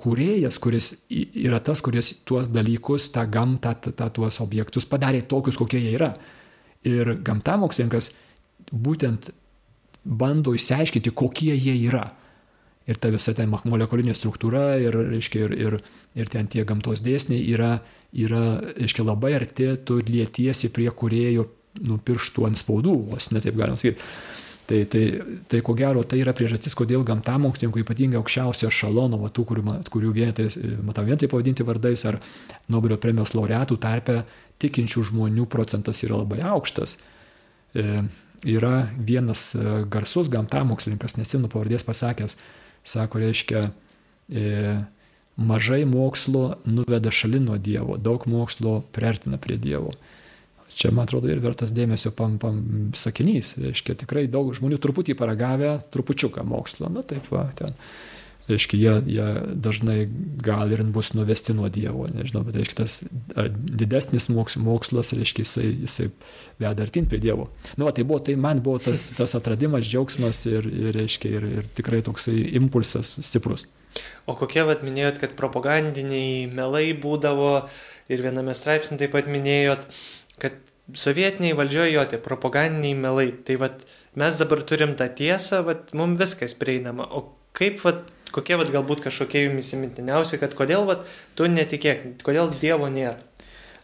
[0.00, 5.58] kūrėjas, kuris yra tas, kuris tuos dalykus, tą gamtą, tą, tą, tuos objektus padarė tokius,
[5.60, 6.14] kokie jie yra.
[6.88, 8.10] Ir gamtamokslininkas
[8.72, 9.30] būtent
[10.04, 12.06] bando išsiaiškinti, kokie jie yra.
[12.88, 15.78] Ir ta visa ten molekulinė struktūra ir, reiškia, ir, ir,
[16.18, 17.76] ir ten tie gamtos dėsniai yra,
[18.16, 21.46] yra reiškia, labai arti, tu lietiesi prie kurėjo
[21.86, 24.02] nu, pirštų ant spaudų, vos netaip galima sakyti.
[24.70, 25.04] Tai, tai,
[25.50, 30.12] tai ko gero tai yra priežastis, kodėl gamtamokslininkų ypatingai aukščiausio šalono, va, tų, kurių, kurių
[30.14, 30.46] vienetai,
[30.86, 32.20] matau vien tai pavadinti vardais, ar
[32.70, 34.20] Nobelio premijos laureatų tarpe
[34.62, 37.00] tikinčių žmonių procentas yra labai aukštas.
[37.74, 38.04] E,
[38.46, 42.36] yra vienas e, garsus gamtamokslininkas, nesinu pavardės pasakęs,
[42.86, 43.66] sako, reiškia,
[44.30, 44.46] e,
[45.40, 49.92] mažai mokslo nuveda šalin nuo Dievo, daug mokslo priartina prie Dievo.
[50.74, 52.60] Čia, man atrodo, ir vertas dėmesio pam, pam
[52.96, 53.56] sakinys.
[53.60, 56.90] Reiškia, tikrai daug žmonių truputį paragavę, trupučiuką mokslo.
[56.92, 57.76] Na taip, va, ten.
[58.50, 59.26] Reiškia, jie, jie
[59.62, 59.98] dažnai
[60.42, 62.96] gal ir bus nuvesti nuo Dievo, nežinau, bet reiškia, tas
[63.62, 66.08] didesnis mokslas, reiškia, jisai, jisai
[66.58, 67.50] veda artin prie Dievo.
[67.76, 71.46] Nu, va, tai buvo, tai man buvo tas, tas atradimas, džiaugsmas ir, ir, reiškia, ir,
[71.60, 73.68] ir tikrai toksai impulsas stiprus.
[74.26, 77.52] O kokie, vad minėjot, kad propagandiniai melai būdavo
[78.10, 79.86] ir viename straipsnė taip pat minėjot,
[80.42, 80.58] kad
[80.96, 83.28] sovietiniai valdžioje jo tie propagandiniai melai.
[83.46, 83.84] Tai vat,
[84.18, 87.06] mes dabar turim tą tiesą, vat, mums viskas prieinama.
[87.14, 87.26] O
[87.56, 91.06] kaip, vat, kokie vat, galbūt kažkokie jums įsimintiniausi, kad kodėl vat,
[91.38, 93.18] tu netikėk, kodėl Dievo nėra?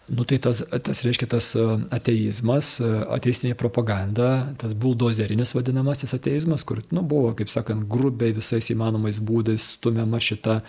[0.07, 6.63] Nu tai tas, tas reiškia tas e, ateizmas, e, ateistinė propaganda, tas buldozerinis vadinamasis ateizmas,
[6.63, 10.61] kur nu, buvo, kaip sakant, grubiai visais įmanomais būdais stumiama šita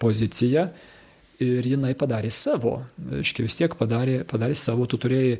[0.00, 0.70] pozicija
[1.42, 2.80] ir jinai padarė savo.
[3.20, 5.38] Iškia vis tiek padarė, padarė savo, tu turėjai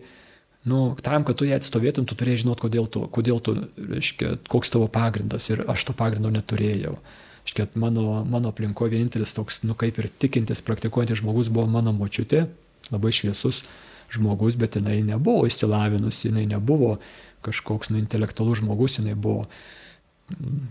[0.69, 4.73] nu, tam, kad tu ją atstovėtum, tu turėjai žinot, kodėl tu, kodėl tu, reiškia, koks
[4.75, 6.99] tavo pagrindas ir aš to pagrindo neturėjau.
[7.47, 12.47] Reiškia, mano, mano aplinkoje vienintelis toks, nu kaip ir tikintis, praktikuojantis žmogus buvo mano močiutė,
[12.93, 13.63] labai šviesus
[14.13, 16.97] žmogus, bet jinai nebuvo išsilavinusi, jinai nebuvo
[17.47, 19.47] kažkoks nu, intelektualus žmogus, jinai buvo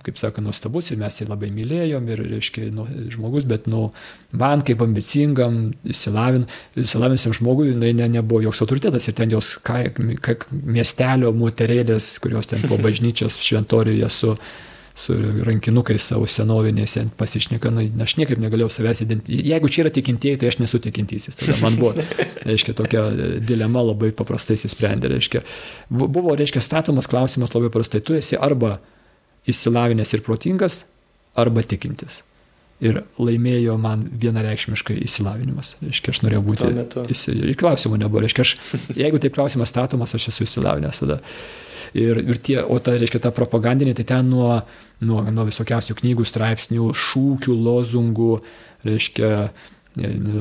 [0.06, 3.88] kaip sako, nuostabus ir mes jį labai mylėjom ir, reiškia, nu, žmogus, bet, nu,
[4.38, 6.46] man kaip ambicingam, įsilavin,
[6.78, 9.82] įsilavinusiam žmogui, jinai ne, nebuvo joks autoritetas ir ten jos ka,
[10.22, 14.36] ka, miestelio moterėlės, kurios ten po bažnyčios šventoriuje su,
[14.98, 15.16] su
[15.48, 19.50] rankinukais savo senoviniais pasišneka, nu, aš niekaip negalėjau savęs identifikuoti.
[19.52, 21.40] Jeigu čia yra tikintieji, tai aš nesu tikintysis.
[21.40, 21.96] Tada man buvo,
[22.46, 23.08] reiškia, tokia
[23.42, 25.10] dilema labai paprastai įsisprendė.
[25.16, 25.42] Reiškia,
[25.90, 28.04] buvo, reiškia, statomas klausimas labai paprastai.
[28.06, 28.78] Tu esi arba
[29.48, 30.84] išsilavinęs ir protingas,
[31.38, 32.22] arba tikintis.
[32.78, 35.78] Ir laimėjo man vienareikšmiškai įsilavinimas.
[35.82, 36.68] Reiškia, aš norėjau būti.
[37.10, 37.34] Įsi...
[37.58, 38.22] Klausimų nebuvo.
[38.22, 38.52] Reiškia, aš,
[38.94, 41.18] jeigu taip klausimas statomas, aš esu įsilavinęs tada.
[41.98, 44.60] Ir, ir tie, o ta, reiškia, ta propagandinė, tai ten nuo,
[45.02, 48.34] nuo, nuo visokiausių knygų, straipsnių, šūkių, lozungų,
[48.86, 49.32] reiškia,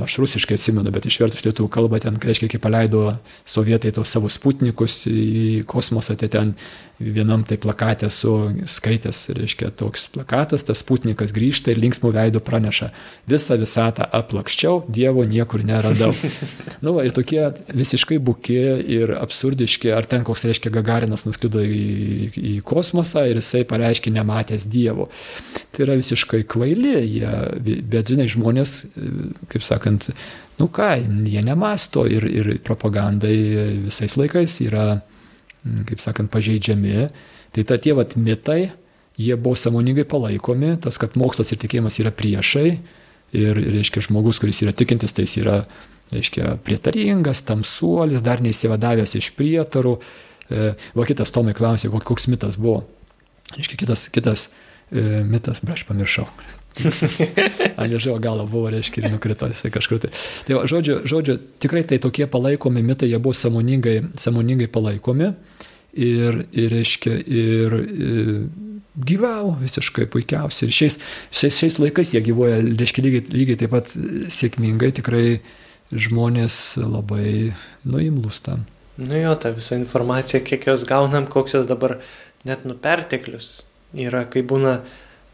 [0.04, 3.04] aš rusiškai atsimenu, bet išvertus lietuvių kalbą ten, reiškia, kai paleido
[3.48, 6.54] sovietai tos savo sputnikus į kosmosą, tai ten
[6.98, 8.32] vienam tai plakatė su
[8.70, 12.88] skaitęs, reiškia, toks plakatas, tas sputnikas grįžta ir linksmų veidų praneša,
[13.28, 16.12] visą visatą aplakščiau, Dievo niekur neradau.
[16.84, 17.42] nu, va, ir tokie
[17.76, 18.56] visiškai buki
[18.96, 24.68] ir absurdiški, ar ten koks, reiškia, Gagarinas nuskrido į, į kosmosą ir jisai pareiškia nematęs
[24.72, 25.10] Dievo.
[25.76, 27.32] Tai yra visiškai kvaili, jie,
[27.84, 28.78] bet žinai, žmonės,
[29.52, 30.08] kaip sakant,
[30.60, 30.94] nu ką,
[31.28, 33.36] jie nemasto ir, ir propagandai
[33.86, 34.86] visais laikais yra
[35.66, 37.08] Mm, kaip sakant, pažeidžiami.
[37.54, 38.70] Tai ta tie vat mitai,
[39.18, 42.68] jie buvo samoningai palaikomi, tas, kad mokslas ir tikėjimas yra priešai.
[43.36, 45.56] Ir, reiškia, žmogus, kuris yra tikintis, tai jis yra,
[46.12, 49.96] reiškia, prietaringas, tamsuolis, dar neįsivadavęs iš prietarų.
[50.46, 52.84] E, va kitas Tomai klausė, koks mitas buvo.
[53.56, 54.46] Reiškia, kitas, kitas
[54.92, 56.28] e, mitas, aš pamiršau.
[57.80, 60.00] Ant liežuvo galo buvo, reiškia, ir nukrito jisai kažkur.
[60.02, 60.10] Tai,
[60.46, 65.32] tai va, žodžiu, žodžiu, tikrai tai tokie palaikomi mitai, jie buvo samoningai, samoningai palaikomi
[65.96, 68.32] ir, ir reiškia, ir, ir
[68.96, 70.70] gyvavo visiškai puikiausiai.
[70.70, 70.98] Ir šiais,
[71.30, 73.92] šiais, šiais laikais jie gyvoja, reiškia, lygiai, lygiai taip pat
[74.32, 75.26] sėkmingai, tikrai
[75.92, 77.52] žmonės labai
[77.86, 78.66] nuimlus tam.
[78.96, 81.98] Nu jo, ta visa informacija, kiek jos gaunam, koks jos dabar
[82.48, 84.78] net nuperteklius yra, kai būna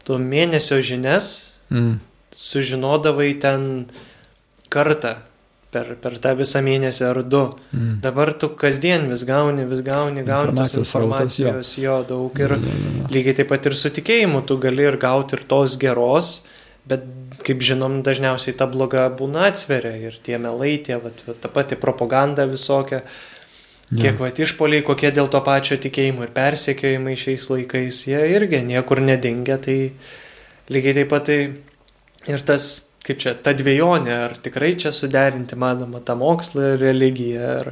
[0.07, 1.29] tu mėnesio žinias
[1.71, 1.99] mm.
[2.37, 3.69] sužinodavai ten
[4.73, 5.17] kartą
[5.73, 7.43] per, per tą visą mėnesį ar du.
[7.73, 7.97] Mm.
[8.03, 11.83] Dabar tu kasdien vis gauni, vis gauni, gauni tos informacijos, rautas, jo.
[11.87, 12.41] jo daug.
[12.43, 13.09] Ir ja, ja, ja.
[13.15, 16.33] lygiai taip pat ir su tikėjimu tu gali ir gauti ir tos geros,
[16.89, 17.05] bet
[17.43, 22.45] kaip žinom, dažniausiai ta bloga būna atsveria ir tie melai, tie, va, ta pati propaganda
[22.49, 23.03] visokia.
[23.91, 29.01] Kiek va išpoliai, kokie dėl to pačio tikėjimo ir persekiojimai šiais laikais, jie irgi niekur
[29.03, 29.77] nedingia, tai
[30.71, 31.37] lygiai taip pat tai
[32.31, 32.69] ir tas,
[33.03, 37.69] kaip čia, ta dviejonė, ar tikrai čia suderinti manoma tą mokslą ir religiją, ar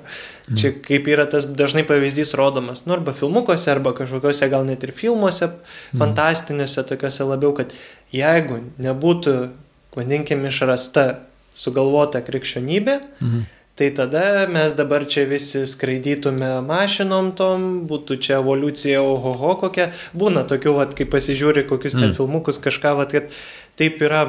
[0.52, 0.82] čia mm.
[0.90, 5.48] kaip yra tas dažnai pavyzdys rodomas, nu arba filmukuose, arba kažkokiuose gal net ir filmuose,
[5.48, 6.04] mm.
[6.04, 7.74] fantastiniuose, tokiuose labiau, kad
[8.14, 9.40] jeigu nebūtų,
[9.96, 11.08] vadinkim, išrasta
[11.58, 13.50] sugalvota krikščionybė, mm
[13.82, 19.88] Tai tada mes dabar čia visi skraidytume mašinom tom, būtų čia evoliucija, ohoho kokia.
[20.14, 22.14] Būna tokių, vat, kai pasižiūri kokius ten mm.
[22.20, 23.34] filmukus, kažką, vat, kad
[23.82, 24.22] taip yra,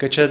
[0.00, 0.26] kad čia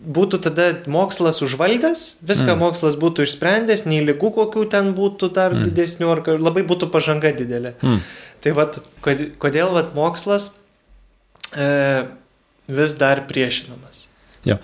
[0.00, 2.64] būtų tada mokslas užvaldęs, viską mm.
[2.64, 5.68] mokslas būtų išsprendęs, nei lygų kokių ten būtų dar mm.
[5.68, 7.76] didesnių, ar labai būtų pažanga didelė.
[7.84, 8.00] Mm.
[8.40, 10.54] Tai vad, kodėl vad mokslas
[11.52, 11.68] e,
[12.72, 14.06] vis dar priešinamas?
[14.48, 14.56] Jo.
[14.56, 14.62] Ja.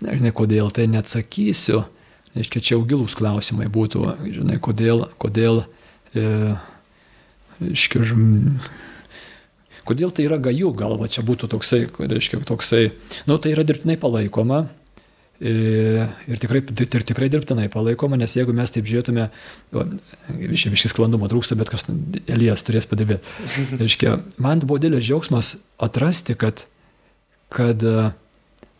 [0.00, 1.84] Nežinai, kodėl tai neatsakysiu.
[2.34, 4.04] Reiškia, čia jau gilus klausimai būtų.
[4.38, 5.64] Žinai, kodėl, kodėl,
[6.14, 6.54] e,
[7.58, 8.60] reiškia, žm,
[9.88, 12.84] kodėl tai yra gaju, gal va čia būtų toksai, reiškia, toksai,
[13.26, 14.68] nu tai yra dirbtinai palaikoma.
[15.40, 15.52] E,
[16.28, 19.26] ir tikrai, ir tikrai dirbtinai palaikoma, nes jeigu mes taip žiūrėtume,
[20.52, 21.88] iš viškis sklandumo trūksta, bet kas
[22.28, 23.24] Elijas turės padirbėti.
[24.38, 26.66] Man buvo didelis džiaugsmas atrasti, kad,
[27.48, 27.80] kad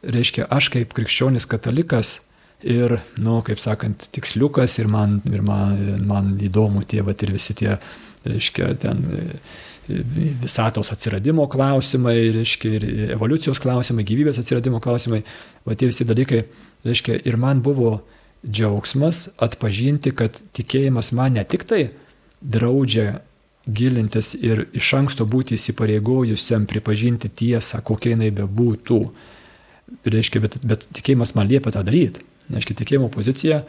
[0.02, 2.18] reiškia, aš kaip krikščionis katalikas
[2.62, 7.56] ir, nu, kaip sakant, tiksliukas ir man, ir man, man įdomu tie, va, ir visi
[7.56, 7.76] tie,
[8.28, 9.04] reiškia, ten
[9.88, 15.22] visatos atsiradimo klausimai, reiškia, ir evoliucijos klausimai, gyvybės atsiradimo klausimai,
[15.66, 16.44] va tie visi dalykai,
[16.86, 17.98] reiškia, ir man buvo
[18.46, 21.88] džiaugsmas atpažinti, kad tikėjimas man ne tik tai
[22.40, 23.20] draudžia
[23.68, 29.00] gilintis ir iš anksto būti įsipareigojusiam pripažinti tiesą, kokia jinai bebūtų,
[30.04, 32.24] reiškia, bet, bet tikėjimas man liepia tą daryti.
[32.50, 33.64] Reiškia, tikėjimo pozicija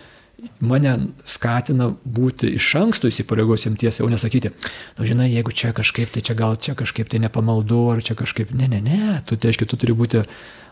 [0.63, 0.93] mane
[1.27, 4.51] skatina būti iš anksto įsipareigosiam tiesą, o nesakyti,
[4.97, 8.53] nu žinai, jeigu čia kažkaip, tai čia gal čia kažkaip tai nepamaldu, ar čia kažkaip,
[8.57, 10.23] ne, ne, ne, tu, tai aiškiai, tu turi būti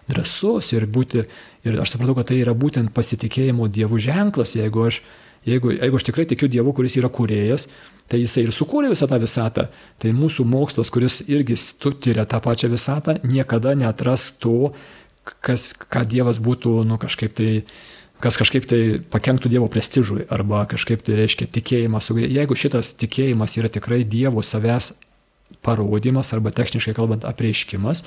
[0.09, 1.25] drasus ir būti,
[1.67, 5.03] ir aš supratau, kad tai yra būtent pasitikėjimo dievų ženklas, jeigu aš,
[5.45, 7.67] jeigu, jeigu aš tikrai tikiu Dievu, kuris yra kūrėjas,
[8.09, 9.67] tai jisai ir sukūrė visą tą visatą,
[10.01, 11.59] tai mūsų mokslas, kuris irgi
[12.01, 14.73] tyria tą pačią visatą, niekada netras to,
[15.45, 17.49] kas, ką Dievas būtų, nu kažkaip tai,
[18.23, 22.09] kas kažkaip tai pakenktų Dievo prestižui, arba kažkaip tai reiškia tikėjimas.
[22.19, 24.93] Jeigu šitas tikėjimas yra tikrai Dievo savęs
[25.65, 28.03] parodimas, arba techniškai kalbant apreiškimas,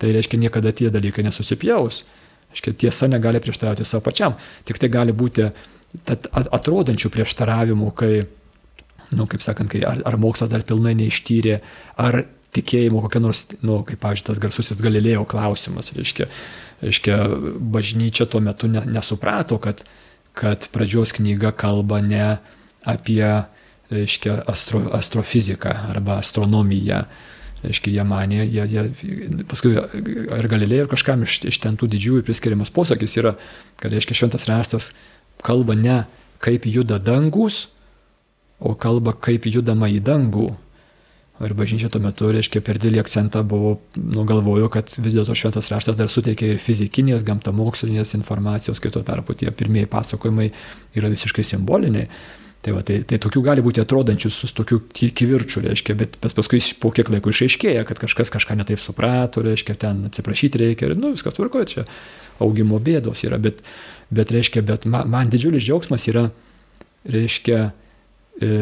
[0.00, 2.04] tai reiškia niekada tie dalykai nesusipjaus.
[2.50, 4.34] Reiškia, tiesa negali prieštarauti savo pačiam,
[4.66, 5.46] tik tai gali būti
[6.10, 8.12] atrodančių prieštaravimų, kai,
[9.10, 11.60] na, nu, kaip sakant, kai ar, ar mokslas dar pilnai neištyrė,
[12.02, 12.24] ar
[12.56, 16.26] tikėjimo kokia nors, na, nu, kaip, pavyzdžiui, tas garsusis Galilėjo klausimas, reiškia,
[16.82, 17.18] reiškia
[17.74, 19.84] bažnyčia tuo metu ne, nesuprato, kad,
[20.38, 22.26] kad pradžios knyga kalba ne
[22.88, 23.24] apie,
[23.90, 27.04] reiškia, astro, astrofiziką arba astronomiją.
[27.60, 32.24] Reiškia, jie manė, jie, jie, paskui ir Galilėjai, ir kažkam iš, iš ten tų didžiųjų
[32.24, 33.34] priskiriamas posakis yra,
[33.82, 34.94] kad, reiškia, šventas rastas
[35.44, 35.98] kalba ne
[36.40, 37.66] kaip juda dangus,
[38.60, 40.48] o kalba kaip judama į dangų.
[41.40, 45.96] Ir bažnyčia tuo metu, reiškia, per didelį akcentą buvo, nugalvojo, kad vis dėlto šventas raštas
[45.96, 50.50] dar suteikia ir fizikinės, gamtamokslinės informacijos, kai tuo tarpu tie pirmieji pasakojimai
[51.00, 52.10] yra visiškai simboliniai.
[52.60, 56.90] Tai, va, tai, tai tokių gali būti atrodančių su tokiu kivirčiu, reiškia, bet paskui po
[56.92, 61.38] kiek laiko išaiškėja, kad kažkas kažką netaip suprato, reiškia, ten atsiprašyti reikia ir, nu, viskas
[61.38, 61.84] tvarkoja, čia
[62.44, 63.62] augimo bėdos yra, bet,
[64.12, 66.26] bet reiškia, bet man, man didžiulis džiaugsmas yra,
[67.08, 67.62] reiškia,
[68.44, 68.52] e,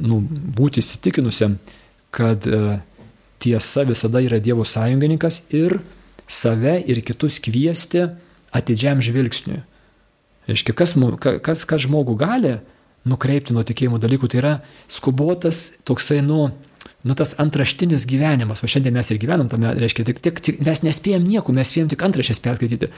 [0.00, 0.22] nu,
[0.56, 1.58] būti įsitikinusiam,
[2.14, 2.78] kad e,
[3.42, 5.78] tiesa visada yra Dievo sąjungininkas ir
[6.28, 8.06] save ir kitus kviesti
[8.52, 9.60] atidžiam žvilgsniui.
[10.48, 10.94] Reiškia, kas,
[11.44, 12.54] kas, kas žmogų gali
[13.08, 14.54] nukreipti nuo tikėjimo dalykų, tai yra
[14.90, 16.48] skubotas toksai, nu,
[17.04, 20.82] nu tas antraštinis gyvenimas, o šiandien mes ir gyvenam tame, reiškia, tik, tik, tik mes
[20.84, 22.90] nespėjom nieko, mes spėjom tik antraštės perskaityti.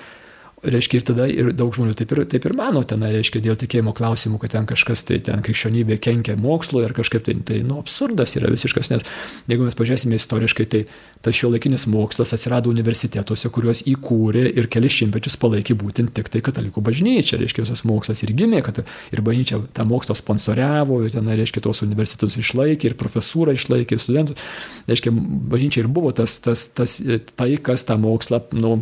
[0.61, 3.95] Reiškia, ir tada ir daug žmonių taip ir, taip ir mano ten, reiškia, dėl tikėjimo
[3.97, 8.37] klausimų, kad ten kažkas tai ten krikščionybė kenkia mokslo ir kažkaip tai, tai nu, absurdas
[8.37, 9.07] yra visiškas, nes
[9.49, 10.83] jeigu mes pažiūrėsime istoriškai, tai
[11.25, 16.45] tas šio laikinis mokslas atsirado universitetuose, kuriuos įkūrė ir kelias šimtmečius palaikė būtent tik tai
[16.45, 21.33] katalikų bažnyčia, reiškia, visas mokslas ir gimė, kad ir bažnyčia tą mokslą sponsoriavo, ir ten,
[21.41, 24.53] reiškia, tos universitetus išlaikė, ir profesūrą išlaikė, ir studentus,
[24.93, 25.17] reiškia,
[25.57, 27.01] bažnyčia ir buvo tas, tas, tas,
[27.33, 28.77] tai, kas tą mokslą nu,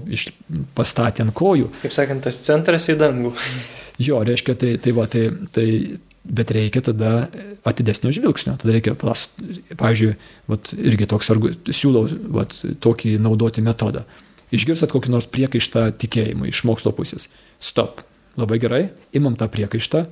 [0.79, 1.83] pastatė ant kojų dangų.
[1.83, 3.35] Kaip sakant, tas centras į dangų.
[3.99, 7.29] Jo, reiškia, tai, tai va, tai, tai, bet reikia tada
[7.67, 8.53] atidesnio žvilgsnio.
[8.55, 9.25] Tada reikia, plas,
[9.75, 10.13] pavyzdžiui,
[10.47, 11.33] vat, irgi toks,
[11.75, 14.05] siūlau vat, tokį naudoti metodą.
[14.55, 17.27] Išgirstat kokį nors priekaištą tikėjimui iš mokslo pusės.
[17.59, 18.05] Stop.
[18.39, 18.85] Labai gerai,
[19.19, 20.05] imam tą priekaištą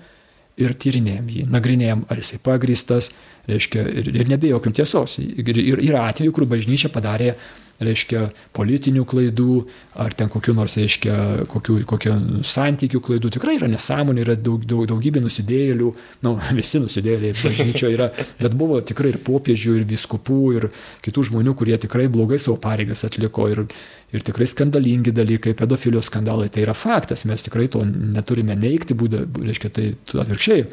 [0.59, 3.13] ir tyrinėjom jį, nagrinėjom, ar jisai pagristas,
[3.47, 5.19] reiškia, ir, ir nebejokim tiesos.
[5.23, 7.37] Ir, ir yra atvejų, kur bažnyčia padarė
[7.83, 9.57] reiškia, politinių klaidų,
[10.01, 11.17] ar ten kokiu nors, reiškia,
[11.51, 12.15] kokiu, kokiu
[12.47, 13.33] santykių klaidų.
[13.37, 15.93] Tikrai yra nesąmonė, yra daug, daug, daugybė nusidėlių,
[16.27, 18.11] nu, visi nusidėliai bažnyčioje yra,
[18.41, 20.69] bet buvo tikrai ir popiežių, ir viskupų, ir
[21.05, 23.49] kitų žmonių, kurie tikrai blogai savo pareigas atliko.
[23.53, 23.67] Ir,
[24.15, 29.25] ir tikrai skandalingi dalykai, pedofilijos skandalai, tai yra faktas, mes tikrai to neturime neikti, būdą,
[29.43, 29.89] reiškia, tai
[30.23, 30.67] atvirkščiai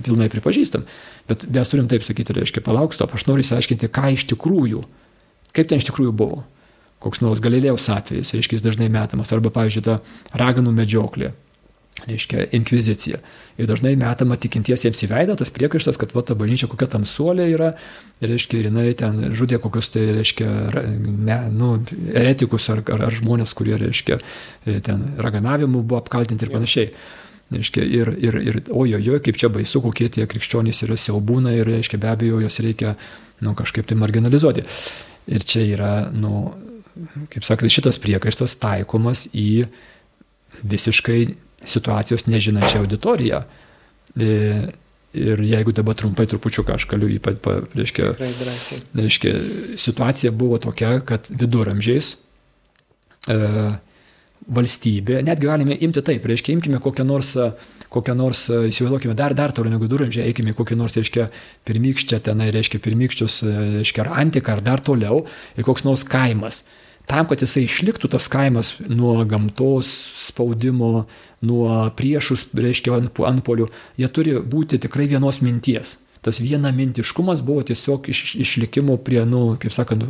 [0.00, 0.84] pilnai pripažįstam.
[1.30, 4.82] Bet mes turim taip sakyti, reiškia, palauk, stop, aš noriu įsiaiškinti, ką iš tikrųjų
[5.56, 6.42] Kaip ten iš tikrųjų buvo?
[7.00, 10.00] Koks nors galilėjaus atvejis, reiškia, jis dažnai metamas, arba, pavyzdžiui, ta
[10.36, 11.30] raganų medžioklė,
[12.06, 13.20] reiškia, inkvizicija.
[13.60, 17.70] Ir dažnai metama tikintiesiems į veidą tas priekaištas, kad va ta bažnyčia kokia tamsuolė yra,
[18.24, 20.50] reiškia, ir jinai ten žudė kokius tai, reiškia,
[21.00, 21.72] ne, nu,
[22.12, 24.20] eretikus ar, ar, ar žmonės, kurie, reiškia,
[24.86, 26.92] ten raganavimu buvo apkaltinti ir panašiai.
[27.50, 31.98] Reiškia, ir, ir, ir ojojo, kaip čia baisu, kokie tie krikščionys yra siaubūnai ir, reiškia,
[31.98, 32.94] be abejo, jos reikia
[33.42, 34.62] nu, kažkaip tai marginalizuoti.
[35.30, 36.50] Ir čia yra, nu,
[37.30, 39.64] kaip sakant, šitas priekaištas taikomas į
[40.66, 41.20] visiškai
[41.64, 43.42] situacijos nežinančią auditoriją.
[44.18, 44.30] E,
[45.14, 47.20] ir jeigu dabar trumpai trupučiuką aš galiu jį,
[47.78, 48.10] reiškia,
[48.98, 49.34] reiškia,
[49.80, 52.12] situacija buvo tokia, kad viduramžiais
[53.30, 53.38] e,
[54.50, 57.34] valstybė, netgi galime imti taip, reiškia, imkime kokią nors
[57.90, 61.28] kokią nors, e, įsivaizduokime, dar, dar toliau negu duramžiai, eikime kokį nors, reiškia,
[61.68, 65.24] pirmykščią tenai, reiškia, pirmykščius, e, reiškia, ar antiką, ar dar toliau,
[65.58, 66.62] ir koks nors kaimas.
[67.10, 69.88] Tam, kad jisai išliktų tas kaimas nuo gamtos
[70.28, 71.08] spaudimo,
[71.42, 73.66] nuo priešų, reiškia, antpolių,
[73.98, 75.96] jie turi būti tikrai vienos minties.
[76.20, 80.04] Tas viena mintiškumas buvo tiesiog iš, išlikimo prie, nu, kaip sakant,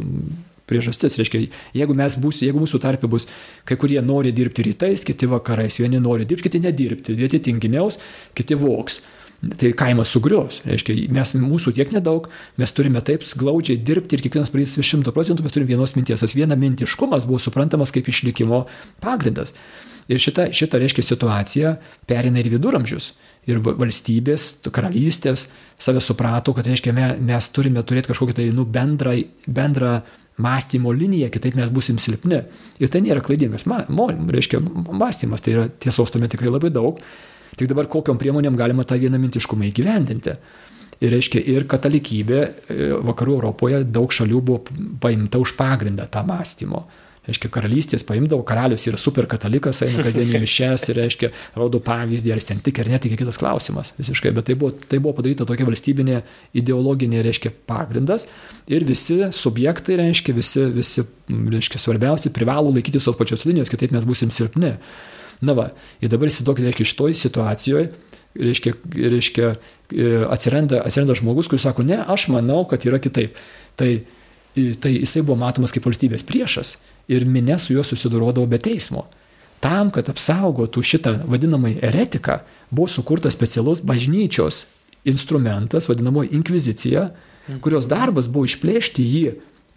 [0.71, 1.19] priežastis.
[1.21, 1.45] Reiškia,
[1.77, 3.29] jeigu, bus, jeigu mūsų tarpe bus,
[3.69, 7.99] kai kurie nori dirbti rytais, kiti vakarais, vieni nori dirbti, kiti nedirbti, vieni tinginiaus,
[8.35, 9.03] kiti voks.
[9.41, 10.59] Tai kaimas sugrius.
[10.69, 12.27] Reiškia, mes mūsų tiek nedaug,
[12.61, 16.21] mes turime taip glaudžiai dirbti ir kiekvienas pradės 100 procentų, mes turime vienos minties.
[16.21, 18.67] Tas viena mintiškumas buvo suprantamas kaip išlikimo
[19.01, 19.55] pagrindas.
[20.11, 21.75] Ir šita, šita reiškia situacija
[22.11, 23.13] perina ir viduramžius.
[23.49, 25.47] Ir valstybės, karalystės
[25.81, 29.15] save suprato, kad reiškia, mes, mes turime turėti kažkokią tai nu, bendrą,
[29.49, 30.01] bendrą
[30.41, 32.43] mąstymo liniją, kitaip mes busim silpni.
[32.81, 37.01] Ir tai nėra klaidingas, ma, mo, reiškia, mąstymas, tai yra tiesos tame tikrai labai daug.
[37.59, 40.37] Tik dabar kokiam priemonėm galima tą vieną mintiškumą įgyvendinti.
[41.01, 42.51] Ir reiškia, ir katalikybė e,
[43.09, 46.85] vakarų Europoje daug šalių buvo paimta už pagrindą tą mąstymo
[47.31, 52.43] reiškia, karalystės paimdavo, karalius yra super katalikas, eina kasdienį mišes ir, reiškia, rodo pavyzdį, ar
[52.43, 55.69] jis ten tik ar netik, kitas klausimas visiškai, bet tai buvo, tai buvo padaryta tokia
[55.69, 56.21] valstybinė
[56.61, 58.27] ideologinė, reiškia, pagrindas
[58.71, 64.07] ir visi subjektai, reiškia, visi, visi, reiškia, svarbiausi privalo laikytis tos pačios linijos, kitaip mes
[64.09, 64.77] busim silpni.
[65.41, 65.71] Na va,
[66.05, 67.91] ir dabar įsivaizduokite, reiškia, šitoj situacijoje,
[68.37, 68.75] reiškia,
[69.15, 69.55] reiškia
[70.31, 73.39] atsiranda, atsiranda žmogus, kuris sako, ne, aš manau, kad yra kitaip.
[73.81, 73.91] Tai,
[74.83, 76.77] tai jisai buvo matomas kaip valstybės priešas
[77.11, 79.07] ir minė su juo susidurodavo be teismo.
[79.61, 82.39] Tam, kad apsaugotų šitą vadinamąjį eretiką,
[82.73, 84.65] buvo sukurtas specialus bažnyčios
[85.05, 87.11] instrumentas, vadinamoji inkvizicija,
[87.61, 89.25] kurios darbas buvo išplėšti jį,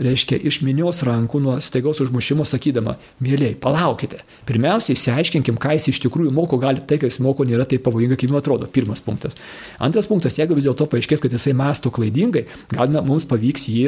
[0.03, 4.21] reiškia, iš minios rankų nuo staigaus užmušimo, sakydama, mėlyjei, palaukite.
[4.47, 8.17] Pirmiausia, išsiaiškinkim, ką jis iš tikrųjų moko, gali tai, ką jis moko, nėra taip pavojinga,
[8.17, 8.69] kaip jums atrodo.
[8.73, 9.37] Pirmas punktas.
[9.83, 13.85] Antras punktas, jeigu vis dėlto paaiškės, kad jisai mastų klaidingai, galime mums pavyks jį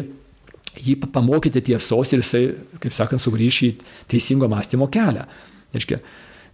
[0.82, 2.43] jį pamokyti tiesos ir jisai,
[2.84, 3.71] kaip sakant, sugrįš į
[4.11, 5.28] teisingo mąstymo kelią.
[5.76, 5.99] Reiškia,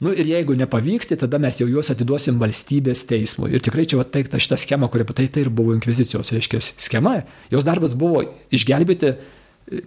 [0.01, 3.51] Nu ir jeigu nepavyks, tai tada mes jau juos atiduosim valstybės teismui.
[3.53, 6.57] Ir tikrai čia va tai ta šita schema, kuri tai, tai ir buvo inkvizicijos, reiškia,
[6.81, 7.19] schema.
[7.53, 9.11] Jos darbas buvo išgelbėti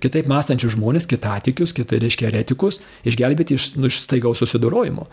[0.04, 5.08] kitaip mąstančius žmonės, kitatikius, kitai reiškia eretikus, išgelbėti iš, nu, iš staigaus susidorojimo.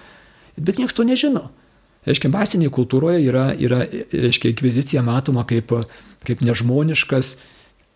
[0.61, 1.47] Bet niekas to nežino.
[2.05, 5.74] Reiškia, masinėje kultūroje yra, yra reiškia, inkvizicija matoma kaip,
[6.26, 7.36] kaip nežmoniškas,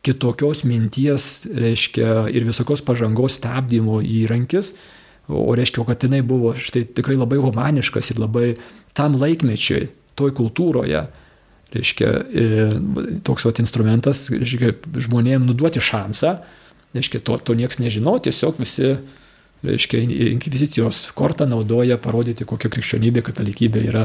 [0.05, 4.75] kitokios minties, reiškia, ir visokios pažangos stabdymo įrankis,
[5.27, 8.47] o reiškia, kad jinai buvo štai tikrai labai humaniškas ir labai
[8.97, 11.01] tam laikmečiui, toj kultūroje,
[11.75, 12.45] reiškia, e,
[13.25, 14.75] toks vat instrumentas, reiškia,
[15.07, 16.37] žmonėms nuduoti šansą,
[16.95, 18.93] reiškia, to, to niekas nežino, tiesiog visi
[19.67, 20.01] reiškia,
[20.31, 24.03] inkvizicijos kortą naudoja parodyti, kokia krikščionybė, katalikybė yra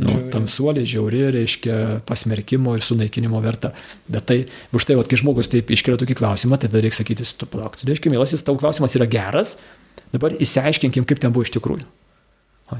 [0.00, 1.78] nu, tamsuolė, žiauri, reiškia,
[2.08, 3.72] pasmerkimo ir sunaikinimo verta.
[4.10, 4.38] Bet tai,
[4.72, 7.76] už tai, vat, kai žmogus taip iškelia tokį klausimą, tai tada reikia sakyti, tu palauk,
[7.80, 9.56] tai reiškia, mielasis, tavo klausimas yra geras,
[10.14, 11.88] dabar įsiaiškinkim, kaip ten buvo iš tikrųjų.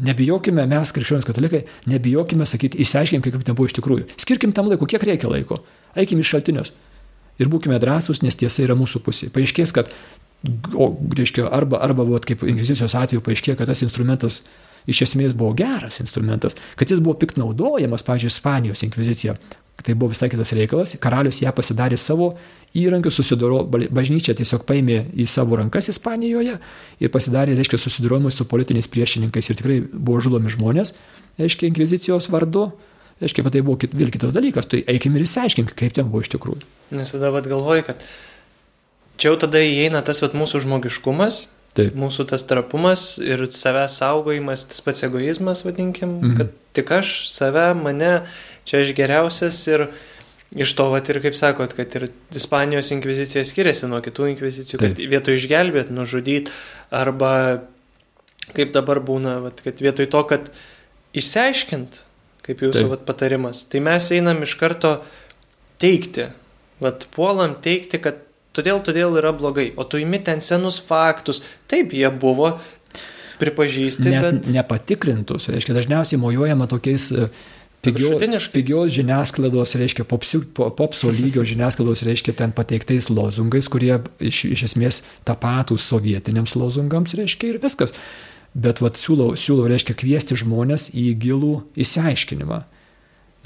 [0.00, 4.06] Nebijokime, mes, krikščionys katalikai, nebijokime sakyti, išsiaiškinkim, kaip ten buvo iš tikrųjų.
[4.22, 5.58] Skirkim tam laiko, kiek reikia laiko.
[5.98, 6.72] Eikim iš šaltinius.
[7.40, 9.28] Ir būkime drąsūs, nes tiesa yra mūsų pusė.
[9.34, 9.92] Paaiškės, kad
[10.74, 14.42] o, reiškia, arba, arba vat, kaip inkvizicijos atveju paaiškėjo, kad tas instrumentas
[14.90, 19.36] iš esmės buvo geras instrumentas, kad jis buvo piktnaudojamas, pavyzdžiui, Ispanijos inkvizicija.
[19.82, 22.32] Tai buvo visai kitas reikalas, karalius ją pasidarė savo
[22.78, 26.58] įrankių, susidoro, bažnyčia tiesiog paėmė į savo rankas Ispanijoje
[27.02, 30.94] ir pasidarė, reiškia, susidorojimus su politiniais priešininkais ir tikrai buvo žudomi žmonės,
[31.40, 32.68] reiškia, inkvizicijos vardu.
[33.22, 36.24] Reiškia, bet tai buvo kit, vėl kitas dalykas, tai eikim ir įsiaiškink, kaip ten buvo
[36.24, 36.64] iš tikrųjų.
[36.98, 38.00] Nes tada vad galvoju, kad
[39.22, 41.44] čia jau tada įeina tas vat, mūsų žmogiškumas,
[41.78, 41.94] Taip.
[41.96, 46.34] mūsų tas trapumas ir savęs saugojimas, tas pats egoizmas, vadinkim, mhm.
[46.40, 48.24] kad tik aš, save, mane,
[48.68, 49.86] čia aš geriausias ir
[50.52, 54.96] iš to, vat, ir kaip sakot, kad ir Ispanijos inkvizicija skiriasi nuo kitų inkvizicijų, Taip.
[54.98, 56.52] kad vietoj išgelbėti, nužudyti,
[56.92, 57.32] arba
[58.52, 60.50] kaip dabar būna, vat, kad vietoj to, kad
[61.16, 62.02] išsiaiškint,
[62.42, 64.96] kaip jūsų vat, patarimas, tai mes einam iš karto
[65.80, 66.26] teikti,
[66.82, 68.20] vat, puolam teikti, kad
[68.56, 69.70] todėl, todėl yra blogai.
[69.76, 71.42] O tu imi ten senus faktus.
[71.70, 72.54] Taip, jie buvo
[73.42, 74.52] pripažįsti, Net bet...
[74.54, 75.48] Nepatikrintus.
[75.52, 77.28] Reiškia, dažniausiai mojuojama tokiais e,
[77.84, 78.12] pigio,
[78.54, 80.42] pigios žiniasklaidos, reiškia, popsiu,
[80.78, 87.54] popso lygio žiniasklaidos, reiškia, ten pateiktais lozungais, kurie iš, iš esmės tapatus sovietiniams lozungams, reiškia,
[87.54, 87.96] ir viskas.
[88.52, 92.62] Bet vat siūlau, siūlau, reiškia, kviesti žmonės į gilų įsiaiškinimą.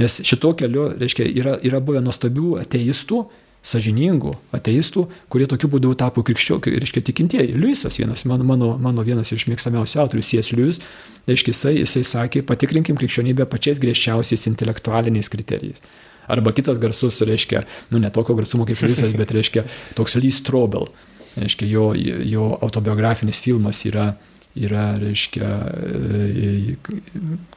[0.03, 3.23] Nes šito keliu, reiškia, yra, yra buvę nuostabių ateistų,
[3.67, 7.57] sažiningų ateistų, kurie tokiu būdu tapo krikščionių, reiškia tikintieji.
[7.57, 10.81] Liujisas vienas, mano, mano, mano vienas iš mėgstamiausių autorių, Sies Liujis,
[11.27, 15.83] reiškia jisai, jisai sakė, patikrinkim krikščionybę pačiais griežčiausiais intelektualiniais kriterijais.
[16.31, 19.67] Arba kitas garsus, reiškia, nu ne tokio garsumo kaip Liujisas, bet reiškia
[19.99, 20.89] toks Lee Strobel.
[21.37, 21.91] Reiškia, jo,
[22.25, 24.13] jo autobiografinis filmas yra
[24.57, 25.49] yra, reiškia,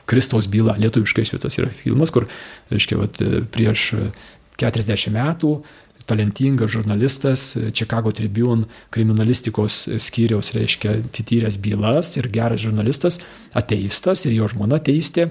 [0.10, 2.28] Kristaus byla, lietuviškai šitas yra filmas, kur,
[2.72, 3.22] reiškia, vat,
[3.54, 3.94] prieš
[4.60, 5.54] 40 metų
[6.10, 7.44] talentingas žurnalistas,
[7.74, 13.20] Chicago Tribune kriminalistikos skyriaus, reiškia, tityręs bylas ir geras žurnalistas,
[13.58, 15.30] ateistas ir jo žmona teistė,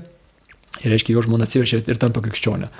[0.82, 2.70] ir reiškia, jo žmona atsiverčia ir tampa krikščionė.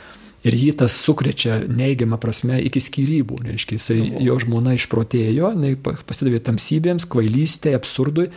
[0.47, 3.41] Ir jį tas sukrečia neigiamą prasme iki skirybų.
[3.49, 5.51] Reiškia, jisai, jo žmona išprotėjo,
[6.07, 8.29] pasidavė tamsybėms, kvailystė, absurdui.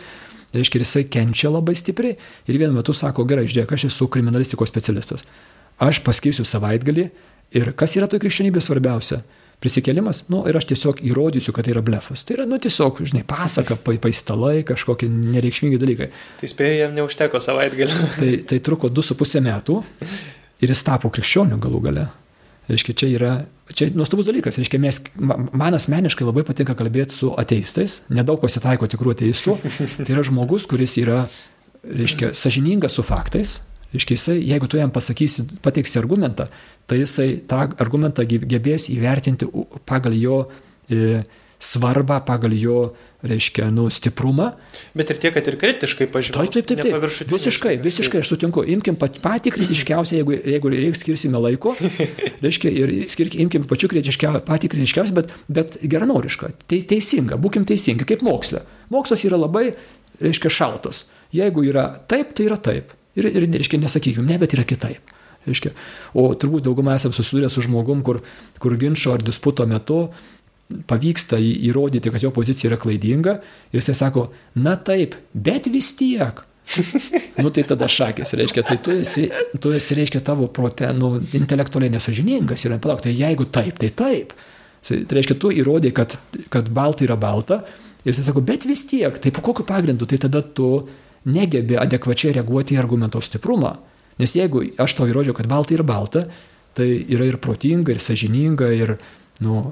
[0.52, 2.16] Reiškia, jisai kenčia labai stipriai
[2.50, 5.22] ir vienu metu sako, gerai, žiūrėk, aš esu kriminalistikos specialistas.
[5.80, 7.06] Aš paskirsiu savaitgalį
[7.56, 9.22] ir kas yra to krikščionybė svarbiausia?
[9.62, 12.24] Prisikėlimas, nu ir aš tiesiog įrodysiu, kad tai yra blefas.
[12.26, 16.08] Tai yra, nu tiesiog, žinai, pasaka, paistalai, kažkokie nereikšmingi dalykai.
[16.40, 18.00] Tai spėjai, jam neužteko savaitgalį.
[18.20, 19.78] tai, tai truko du su pusę metų
[20.62, 22.08] ir jis tapo krikščioniu galų gale.
[22.70, 23.30] Reiškia, čia yra,
[23.74, 24.58] čia nuostabus dalykas.
[24.58, 29.56] Reiškia, mes, man asmeniškai labai patinka kalbėti su ateistais, nedaug pasitaiko tikrų ateistų.
[30.02, 31.24] Tai yra žmogus, kuris yra,
[31.86, 33.60] reiškia, sažiningas su faktais.
[33.92, 36.48] Reiškia, jisai, jeigu tu jam pasakysi, pateiksi argumentą,
[36.88, 39.48] tai jisai tą argumentą gebės įvertinti
[39.88, 40.38] pagal jo
[40.88, 41.20] e,
[41.62, 42.78] svarbą, pagal jo,
[43.22, 44.48] reiškia, nu, stiprumą.
[44.98, 46.48] Bet ir tiek, kad ir kritiškai pažiūrėjau.
[46.50, 47.04] Taip, taip, taip.
[47.04, 47.28] taip.
[47.30, 48.64] Visiškai, visiškai, aš sutinku.
[48.74, 51.76] Imkim patį kritiškiausią, jeigu, jeigu reiks skirsime laiko,
[52.44, 58.08] reiškia, ir skirkim, imkim pačiu kritiškiausią, patį kritiškiausią, bet, bet geranorišką, te, teisinga, būkim teisingi,
[58.10, 58.64] kaip moksle.
[58.90, 59.68] Mokslas yra labai,
[60.22, 61.04] reiškia, šaltas.
[61.32, 62.96] Jeigu yra taip, tai yra taip.
[63.18, 65.16] Ir, ir reiškia, nesakykim, ne, bet yra kitaip.
[65.42, 65.72] Reiškia,
[66.14, 68.20] o turbūt daugumą esame susidūrę su žmogum, kur,
[68.62, 70.04] kur ginčio ar disputo metu
[70.88, 73.36] pavyksta įrodyti, kad jo pozicija yra klaidinga
[73.72, 76.44] ir jisai sako, na taip, bet vis tiek.
[77.42, 79.26] nu tai tada šakės, reiškia, tai tu esi,
[79.60, 84.34] tu esi reiškia, tavo prote, nu, intelektualiai nesažiningas ir palauk, tai jeigu taip, tai taip.
[84.86, 86.14] Tai reiškia, tu įrodai, kad,
[86.54, 87.60] kad balta yra balta
[88.04, 90.70] ir jisai sako, bet vis tiek, tai po kokiu pagrindu, tai tada tu
[91.28, 93.76] negebi adekvačiai reaguoti į argumento stiprumą.
[94.20, 96.26] Nes jeigu aš to įrodžiau, kad balta yra balta,
[96.76, 98.96] tai yra ir protinga, ir sažininga, ir,
[99.44, 99.62] nu,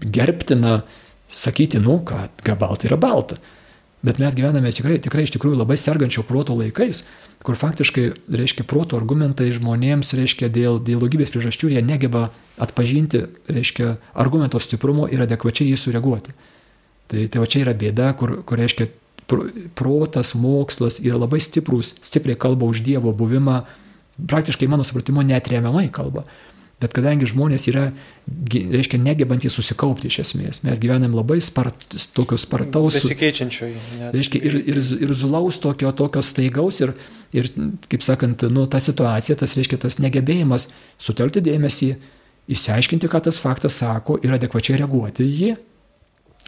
[0.00, 0.80] gerbtina
[1.28, 3.38] sakyti, nu, kad balta yra balta.
[4.06, 7.02] Bet mes gyvename tikrai, tikrai iš tikrųjų labai sergančio proto laikais,
[7.42, 8.04] kur faktiškai,
[8.38, 12.28] reiškia, proto argumentai žmonėms, reiškia, dėl, dėl daugybės priežasčių jie negeba
[12.62, 16.36] atpažinti, reiškia, argumento stiprumo ir adekvačiai jį sureaguoti.
[17.10, 18.88] Tai, tai va čia yra bėda, kur, kur reiškia,
[19.74, 23.64] protas, mokslas yra labai stiprus, stipriai kalba už Dievo buvimą,
[24.16, 26.26] praktiškai mano supratimu neatremiamai kalba.
[26.76, 27.86] Bet kadangi žmonės yra,
[28.52, 32.98] reiškia, negebantys susikaupti iš esmės, mes gyvenam labai spart, tokius spartaus.
[32.98, 33.80] Besikeičiančioje.
[34.12, 36.92] Reiškia, ir, ir, ir zulaus tokio, tokio staigaus ir,
[37.32, 37.48] ir,
[37.88, 40.68] kaip sakant, nu, ta situacija, tas reiškia, tas negebėjimas
[41.00, 41.90] sutelkti dėmesį,
[42.52, 45.56] įsiaiškinti, ką tas faktas sako ir adekvačiai reaguoti į jį.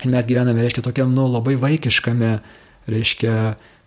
[0.05, 2.37] Ir mes gyvename, reiškia, tokiam, nu, labai vaikiškame,
[2.93, 3.35] reiškia,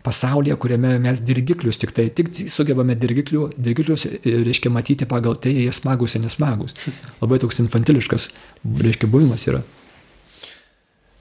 [0.03, 5.73] pasaulyje, kuriame mes dirgiklius tik tai, tik sugebame dirgiklius, e, reiškia, matyti pagal tai, jie
[5.75, 6.75] smagus ir nesmagus.
[7.21, 8.29] Labai toks infantiliškas,
[8.81, 9.61] reiškia, buvimas yra.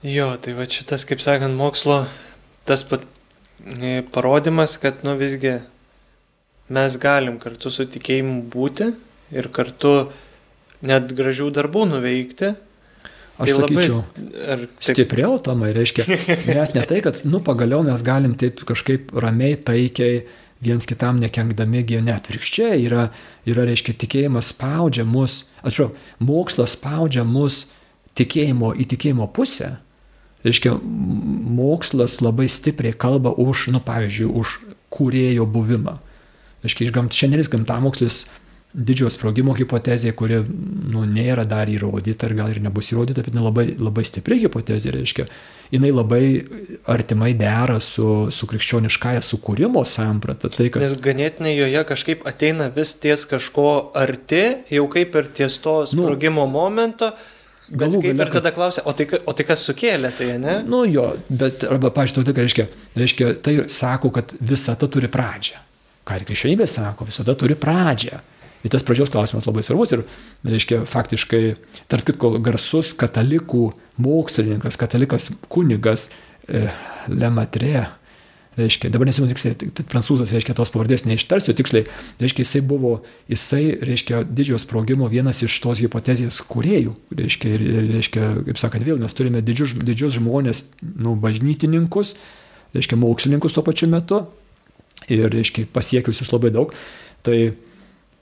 [0.01, 2.03] Jo, tai va šitas, kaip sakant, mokslo,
[2.65, 3.05] tas pat
[3.77, 5.59] e, parodimas, kad, nu, visgi
[6.71, 8.89] mes galim kartu su tikėjimu būti
[9.35, 10.09] ir kartu
[10.81, 12.55] net gražių darbų nuveikti,
[13.41, 14.75] Aš tai sakyčiau, labai, taip...
[14.85, 16.05] stipriau tomai, reiškia,
[16.45, 20.21] mes ne tai, kad, nu, pagaliau mes galim taip kažkaip ramiai, taikiai,
[20.61, 23.07] viens kitam nekenkdami gyventi, atvirkščiai yra,
[23.49, 27.65] yra, reiškia, tikėjimas spaudžia mus, atsiprašau, mokslas spaudžia mus
[28.19, 29.79] tikėjimo į tikėjimo pusę.
[30.45, 34.55] Reiškia, mokslas labai stipriai kalba už, nu, pavyzdžiui, už
[34.93, 35.99] kūrėjo buvimą.
[36.61, 38.23] Reiškia, iš gamt, šiandienis gamtamokslis
[38.73, 43.65] didžiojo sprogimo hipotezė, kuri nu, nėra dar įrodyta ir gal ir nebus įrodyta, bet labai,
[43.79, 45.25] labai stipri hipotezė, reiškia,
[45.73, 46.23] jinai labai
[46.91, 50.51] artimai dera su, su krikščioniškąja sukūrimo samprata.
[50.53, 50.85] Tai, kad...
[50.85, 53.67] Nes ganėtinai joje kažkaip ateina vis ties kažko
[53.97, 57.11] arti, jau kaip ir ties to nu, sprogimo nu, momento.
[57.71, 58.57] Galų kaip gale, ir tada kad...
[58.57, 60.57] klausia, o tai, o tai kas sukėlė tai, ne?
[60.67, 62.65] Nu jo, bet, arba, pažiūrėjau, tai reiškia,
[62.99, 65.59] reiškia, tai sako, kad visata turi pradžią.
[66.07, 68.19] Ką ir krikščionybė sako, visada turi pradžią.
[68.61, 70.03] Ir tas pradžios klausimas labai svarbus ir,
[70.45, 71.43] reiškia, faktiškai,
[71.89, 76.09] tarp kitko, garsus katalikų mokslininkas, katalikas kunigas
[76.45, 76.67] e,
[77.09, 77.87] Lematre,
[78.59, 81.85] reiškia, dabar nesimenu tiksliai, prancūzas, reiškia, tos pavardės neištarsiu tiksliai,
[82.19, 82.97] reiškia, jisai buvo,
[83.31, 88.85] jisai, reiškia, didžiojo sprogimo vienas iš tos hipotezijos kuriejų, reiškia, ir, ir reiškia, kaip sakant,
[88.87, 90.65] vėl mes turime didžius, didžius žmonės,
[90.99, 92.13] nu, bažnytininkus,
[92.75, 94.25] reiškia, mokslininkus tuo pačiu metu
[95.07, 96.75] ir, reiškia, pasiekiusius labai daug.
[97.25, 97.37] Tai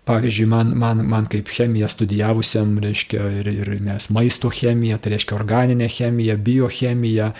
[0.09, 5.37] Pavyzdžiui, man, man, man kaip chemiją studijavusiam, reiškia, ir, ir mes maisto chemiją, tai reiškia
[5.37, 7.31] organinę chemiją, biochemiją,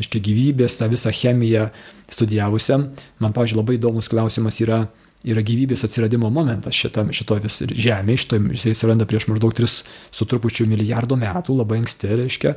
[0.00, 1.68] reiškia gyvybės, tą visą chemiją
[2.10, 2.88] studijavusiam,
[3.22, 4.88] man, pavyzdžiui, labai įdomus klausimas yra
[5.26, 9.72] yra gyvybės atsiradimo momentas šitam, šito vis žemė, šito jisai atsiranda prieš maždaug 3
[10.14, 12.52] su trupučiu milijardo metų, labai anksti, reiškia,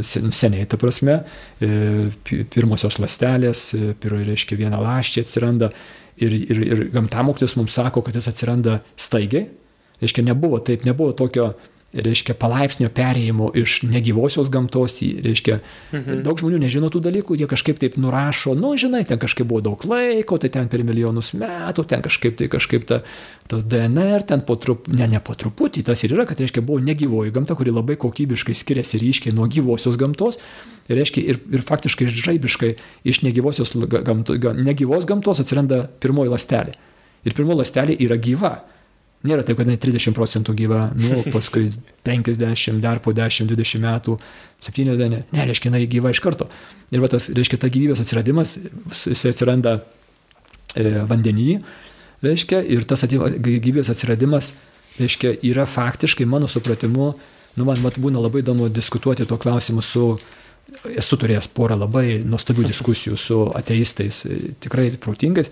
[0.00, 1.20] seniai, ta prasme,
[1.60, 1.68] e,
[2.54, 5.70] pirmosios lastelės, e, pirmoji, reiškia, viena laščiai atsiranda
[6.16, 9.48] ir, ir, ir gamtamokslis mums sako, kad jis atsiranda staigiai,
[10.02, 11.52] reiškia, nebuvo taip, nebuvo tokio
[11.94, 15.58] reiškia, palaipsnio perėjimo iš negyvosios gamtos į, reiškia,
[15.92, 16.22] mhm.
[16.26, 19.86] daug žmonių nežino tų dalykų, jie kažkaip taip nurašo, nu, žinai, ten kažkaip buvo daug
[19.88, 23.00] laiko, tai ten per milijonus metų, ten kažkaip tai kažkaip ta,
[23.50, 26.82] tas DNR, ten po truputį, ne, ne po truputį, tas ir yra, kad, reiškia, buvo
[26.84, 30.40] negyvoji gamta, kuri labai kokybiškai skiriasi ryškiai nuo gyvosios gamtos,
[30.88, 32.74] ir, reiškia, ir, ir faktiškai žaibiškai
[33.08, 36.76] iš negyvosios gamto, negyvos gamtos atsiranda pirmoji lastelė.
[37.24, 38.54] Ir pirmoji lastelė yra gyva.
[39.24, 41.70] Nėra taip, kad jinai 30 procentų gyva, nu, paskui
[42.04, 44.18] 50, dar po 10-20 metų,
[44.66, 46.50] 70, ne, reiškia, jinai gyva iš karto.
[46.92, 48.58] Ir va tas, reiškia, ta gyvybės atsiradimas,
[48.92, 49.78] jis atsiranda
[50.76, 51.62] e, vandenyje,
[52.24, 54.52] reiškia, ir tas atima, gyvybės atsiradimas,
[55.00, 57.10] reiškia, yra faktiškai, mano supratimu,
[57.56, 60.14] nu, man mat būna labai įdomu diskutuoti tuo klausimu su,
[60.94, 64.24] esu turėjęs porą labai nuostabių diskusijų su ateistais,
[64.64, 65.50] tikrai protingais,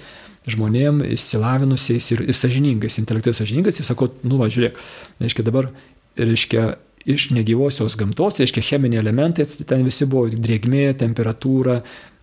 [0.51, 4.81] žmonėm išsilavinusiais ir, ir sažiningais, intelektualiai sažiningais ir sakau, nu va, žiūrėk,
[5.23, 5.71] reiškia dabar,
[6.19, 6.73] reiškia,
[7.13, 11.81] iš negyvosios gamtos, reiškia, cheminiai elementai, ten visi buvo drėgmė, temperatūra,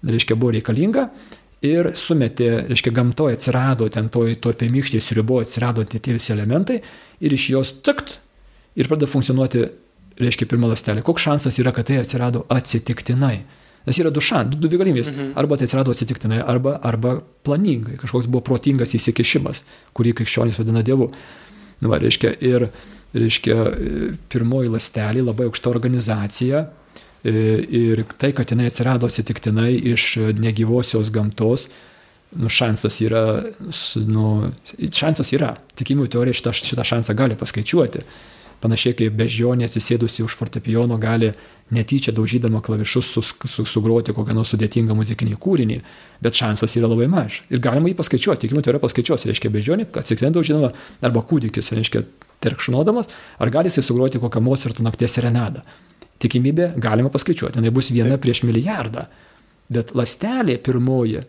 [0.08, 1.10] reiškia, buvo reikalinga
[1.66, 6.80] ir sumetė, reiškia, gamtoje atsirado, ten toj, toj pirmykštėje sriuboje atsirado tie, tie visi elementai
[7.20, 8.18] ir iš jos takt
[8.80, 9.66] ir pradeda funkcionuoti,
[10.20, 11.04] reiškia, pirma lastelė.
[11.06, 13.38] Koks šansas yra, kad tai atsirado atsitiktinai?
[13.88, 15.12] Nes yra du šan, du, du galimybės.
[15.14, 15.34] Mhm.
[15.40, 17.98] Arba tai atsirado atsitiktinai, arba, arba planingai.
[18.02, 19.64] Kažkoks buvo protingas įsikišimas,
[19.98, 21.10] kurį krikščionys vadina Dievu.
[21.80, 22.68] Nu, va, reiškia, ir
[23.16, 23.56] reiškia,
[24.30, 26.66] pirmoji lastelė, labai aukšta organizacija.
[27.24, 27.32] E,
[27.76, 31.68] ir tai, kad jinai atsirado atsitiktinai iš negyvosios gamtos,
[32.40, 33.24] nu, šansas yra,
[34.08, 34.28] nu,
[34.80, 35.56] šansas yra.
[35.80, 38.04] Tikimų teorija šitą, šitą šansą gali paskaičiuoti.
[38.60, 41.32] Panašiai kaip bežionė atsisėdusi už fortepijono gali
[41.72, 45.78] netyčia daužydama klavišus sus, su, sugroti kokią nors sudėtingą muzikinį kūrinį,
[46.26, 47.44] bet šansas yra labai mažas.
[47.54, 50.74] Ir galima jį paskaičiuoti, tikimų teorija paskaičiuos, reiškia bežionė, atsikrenta daužydama,
[51.06, 52.04] arba kūdikis, reiškia
[52.44, 55.64] terkšnodamas, ar gali jisai sugroti kokią Mozarto nakties serenadą.
[56.20, 59.06] Tikimybė galima paskaičiuoti, jinai bus viena prieš milijardą.
[59.72, 61.22] Bet lastelė pirmoji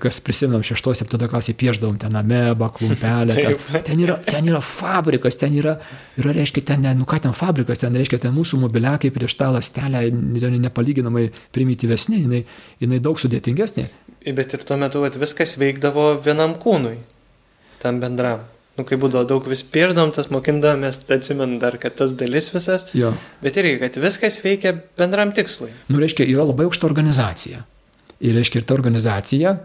[0.00, 3.36] kas prisimenam šeštos, septinto klasėje pieždavom ten amebą, klumpelę.
[3.36, 5.76] ten, ten, yra, ten yra fabrikas, ten yra,
[6.18, 9.52] yra reiškia, ten, ne, nu ką ten fabrikas, ten reiškia, ten mūsų mobiliakai prieš tą
[9.54, 12.42] lastelę nepalyginamai primityvesnė, jinai,
[12.82, 13.86] jinai daug sudėtingesnė.
[14.26, 16.96] Bet ir tuo metu vat, viskas veikdavo vienam kūnui,
[17.82, 18.42] tam bendram.
[18.76, 22.90] Nu, kai būdavo daug vis pieždom, tas mokindavomės, atsimenu dar, kad tas dalis visas.
[22.92, 23.14] Jo.
[23.40, 25.70] Bet irgi, kad viskas veikia bendram tikslui.
[25.88, 27.62] Nu, reiškia, yra labai aukšta organizacija.
[28.24, 29.56] Ir reiškia, ir ta organizacija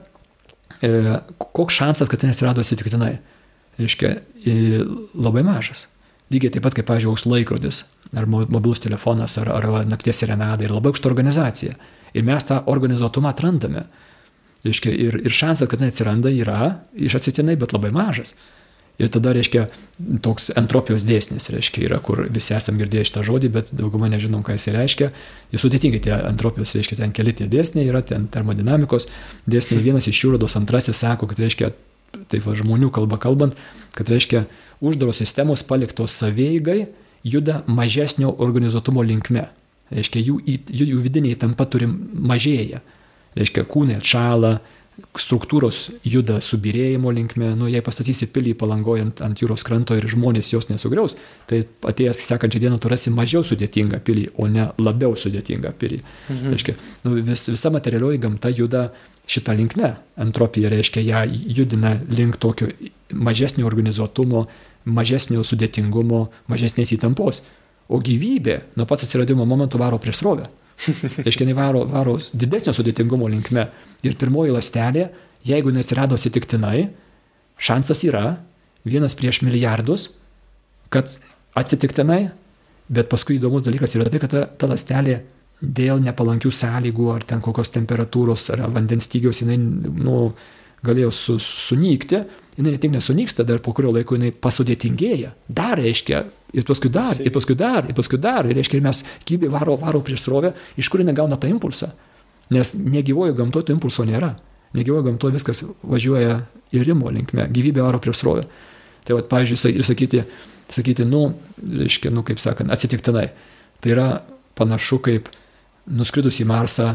[0.81, 3.15] E, koks šansas, kad ten atsirado atsitiktinai?
[3.77, 4.53] Reiškia, e,
[5.13, 5.85] labai mažas.
[6.31, 7.83] Lygiai taip pat kaip, pavyzdžiui, auks laikrodis,
[8.15, 11.75] ar mobilus telefonas, ar, ar nakties serenada, ir labai aukšta organizacija.
[12.15, 13.85] Ir mes tą organizuotumą atrandame.
[14.65, 18.33] Reiškia, ir, ir šansas, kad tai atsiranda, yra iš atsitiktinai, bet labai mažas.
[18.99, 19.65] Ir tada, reiškia,
[20.21, 24.57] toks entropijos dėsnis, reiškia, yra, kur visi esam girdėję šitą žodį, bet dauguma nežinom, ką
[24.57, 25.11] jis reiškia.
[25.53, 29.07] Jis sudėtingi tie entropijos, reiškia, ten keli tie dėsniai yra, ten termodinamikos
[29.49, 29.81] dėsniai.
[29.85, 31.71] Vienas iš jų, rodos antrasis, sako, kad reiškia,
[32.29, 33.57] taip va žmonių kalba kalbant,
[33.97, 34.45] kad reiškia,
[34.85, 36.85] uždaros sistemos paliktos saveigai
[37.23, 39.47] juda mažesnio organizuotumo linkme.
[39.91, 42.79] Reiškia, jų, jų, jų vidiniai tampa turi mažėja.
[43.35, 44.59] Reiškia, kūnai atšala,
[45.17, 50.69] struktūros juda subirėjimo linkme, nu, jei pastatysi pilį palangojant ant jūros kranto ir žmonės jos
[50.71, 51.17] nesugriaus,
[51.49, 56.01] tai atėjęs sekančią dieną tu rasi mažiau sudėtingą pilį, o ne labiau sudėtingą pilį.
[56.29, 56.55] Mhm.
[56.55, 56.75] Reiškia,
[57.05, 58.89] nu, vis, visa materialioji gamta juda
[59.31, 59.93] šitą linkmę.
[60.21, 61.23] Entropija reiškia, ją
[61.57, 62.71] judina link tokio
[63.13, 64.47] mažesnio organizuotumo,
[64.85, 67.41] mažesnio sudėtingumo, mažesnės įtampos.
[67.91, 70.49] O gyvybė nuo pats atsiradimo momento varo prieš srovę.
[71.25, 73.67] Reiškia, jinai varo, varo didesnio sudėtingumo linkme.
[74.07, 75.09] Ir pirmoji lastelė,
[75.45, 76.89] jeigu neatsirado atsitiktinai,
[77.61, 78.39] šansas yra
[78.85, 80.09] vienas prieš milijardus,
[80.93, 81.11] kad
[81.57, 82.23] atsitiktinai,
[82.91, 85.21] bet paskui įdomus dalykas yra tai, kad ta, ta lastelė
[85.61, 90.31] dėl nepalankių sąlygų ar ten kokios temperatūros ar vandens stygiaus jinai nu,
[90.85, 92.23] galėjo su, sunykti,
[92.57, 95.35] jinai ne tik nesunyksta, dar po kurio laiko jinai pasudėtingėja.
[95.47, 96.23] Dar reiškia,
[96.57, 99.77] ir paskui dar, ir paskui dar, ir paskui dar, ir reiškia, ir mes gyvybė varo,
[99.81, 101.91] varo prieš srovę, iš kur jinai gauna tą impulsą.
[102.51, 104.35] Nes negyvojo gamtoje to impulso nėra.
[104.75, 106.41] Negyvojo gamtoje viskas važiuoja
[106.71, 108.47] į rimo linkme, gyvybė varo prieš srovę.
[109.07, 110.23] Tai vad, pavyzdžiui, ir sakyti,
[110.71, 113.29] sakyti, nu, reiškia, nu, kaip sakant, atsitiktinai.
[113.81, 114.09] Tai yra
[114.59, 115.31] panašu kaip
[115.89, 116.91] nuskridus į Marsą,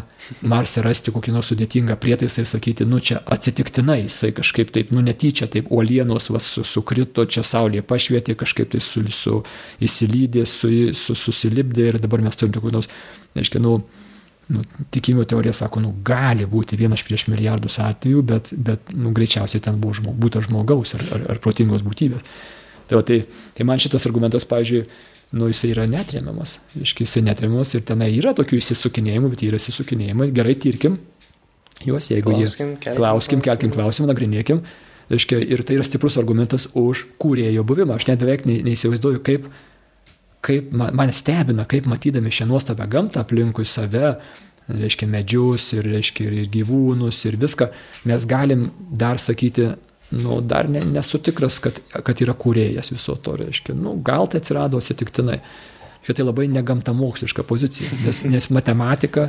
[0.46, 5.02] Marsą rasti kokį nors sudėtingą prietaisą ir sakyti, nu čia atsitiktinai, jisai kažkaip taip, nu
[5.04, 9.40] netyčia, taip uolienos vas, su, sukrito, čia saulė pašvietė, kažkaip tai su, su,
[9.82, 12.90] įsilydė, su, su, susilipdė ir dabar mes turim tokių nors,
[13.36, 13.80] reiškia, nu,
[14.52, 14.62] nu,
[14.94, 19.80] tikimų teorija sako, nu gali būti vienas prieš milijardus atvejų, bet, bet nu, greičiausiai ten
[19.82, 22.22] buvo žmog, būtų žmogaus ar, ar, ar protingos būtybės.
[22.86, 23.20] Tai, tai,
[23.56, 24.84] tai man šitas argumentas, pavyzdžiui,
[25.36, 26.60] nu, jisai yra netremiamas.
[26.78, 30.30] Iškai jisai netremiamas ir tenai yra tokių įsisukinėjimų, bet yra įsisukinėjimai.
[30.36, 31.00] Gerai, tirkim
[31.84, 32.82] juos, jeigu Klauskim, jie...
[32.84, 34.10] kelkim Klauskim, kelkim klausimą.
[34.12, 34.62] nagrinėkim.
[35.10, 37.98] Reiškia, ir tai yra stiprus argumentas už kūrėjo buvimą.
[37.98, 39.46] Aš net beveik ne- neįsivaizduoju, kaip,
[40.44, 44.16] kaip man, mane stebina, kaip matydami šią nuostabią gamtą aplinkui save,
[44.66, 47.70] reiškia medžius ir, reiškia, ir gyvūnus ir viską,
[48.10, 49.70] mes galim dar sakyti,
[50.16, 54.42] nu, dar ne, nesu tikras, kad, kad yra kūrėjas viso to, reiškia, nu, gal tai
[54.42, 55.40] atsirado atsitiktinai.
[56.06, 59.24] Kad tai labai negamtamoksliška pozicija, nes, nes matematika,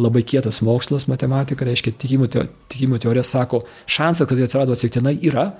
[0.00, 5.12] labai kietas mokslas, matematika, reiškia, tikimų, teo, tikimų teorija sako, šansas, kad tai atsirado atsitiktinai
[5.28, 5.50] yra,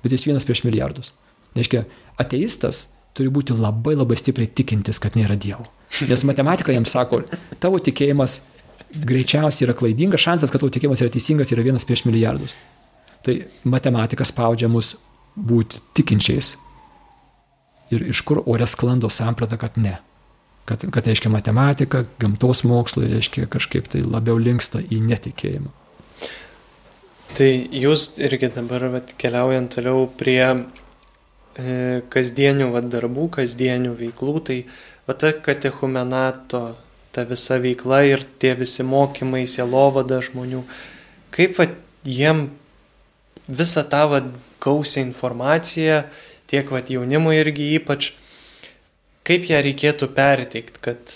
[0.00, 1.12] bet jis vienas prieš milijardus.
[1.52, 1.84] Reiškia,
[2.24, 2.86] ateistas
[3.16, 5.66] turi būti labai labai stipriai tikintis, kad nėra Dievo.
[6.08, 7.22] Nes matematika jam sako,
[7.60, 8.40] tavo tikėjimas
[8.92, 12.56] greičiausiai yra klaidingas, šansas, kad tavo tikėjimas yra teisingas, yra vienas prieš milijardus.
[13.22, 13.36] Tai
[13.68, 14.94] matematika spaudžia mus
[15.36, 16.54] būti tikinčiais.
[17.92, 19.98] Ir iš kur ore sklando samprata, kad ne.
[20.64, 25.72] Kad, kad reiškia matematika, gamtos mokslai, reiškia kažkaip tai labiau linksta į netikėjimą.
[27.32, 30.44] Tai jūs irgi dabar vat, keliaujant toliau prie
[31.56, 34.58] kasdienių vat, darbų, kasdienių veiklų, tai
[35.08, 36.62] vat, ta katechumenato,
[37.12, 40.62] ta visa veikla ir tie visi mokymai, sielovada žmonių,
[41.34, 41.76] kaip vat,
[42.08, 42.48] jiem
[43.48, 44.30] visą tą vat,
[44.62, 46.04] gausią informaciją,
[46.48, 48.12] tiek vat, jaunimui irgi ypač,
[49.26, 51.14] kaip ją reikėtų perteikti, kad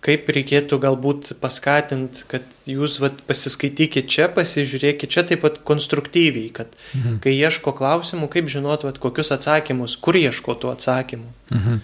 [0.00, 6.72] kaip reikėtų galbūt paskatinti, kad jūs vat, pasiskaitykite čia, pasižiūrėkite čia taip pat konstruktyviai, kad
[6.94, 7.18] Mhm.
[7.20, 11.28] kai ieško klausimų, kaip žinot, vat, kokius atsakymus, kur ieško tų atsakymų.
[11.50, 11.80] Mhm.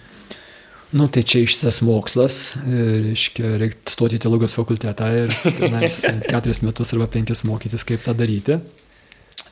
[0.93, 5.99] Nu, tai čia ištas mokslas, e, reiškia, reikia stoti į teologijos fakultetą ir tenais
[6.31, 8.61] keturis metus arba penkis mokytis, kaip tą daryti.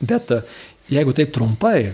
[0.00, 0.42] Bet e,
[0.88, 1.92] jeigu taip trumpai,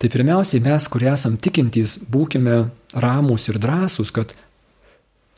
[0.00, 4.32] tai pirmiausiai mes, kurie esam tikintys, būkime ramus ir drąsūs, kad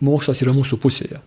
[0.05, 1.20] mokslas yra mūsų pusėje.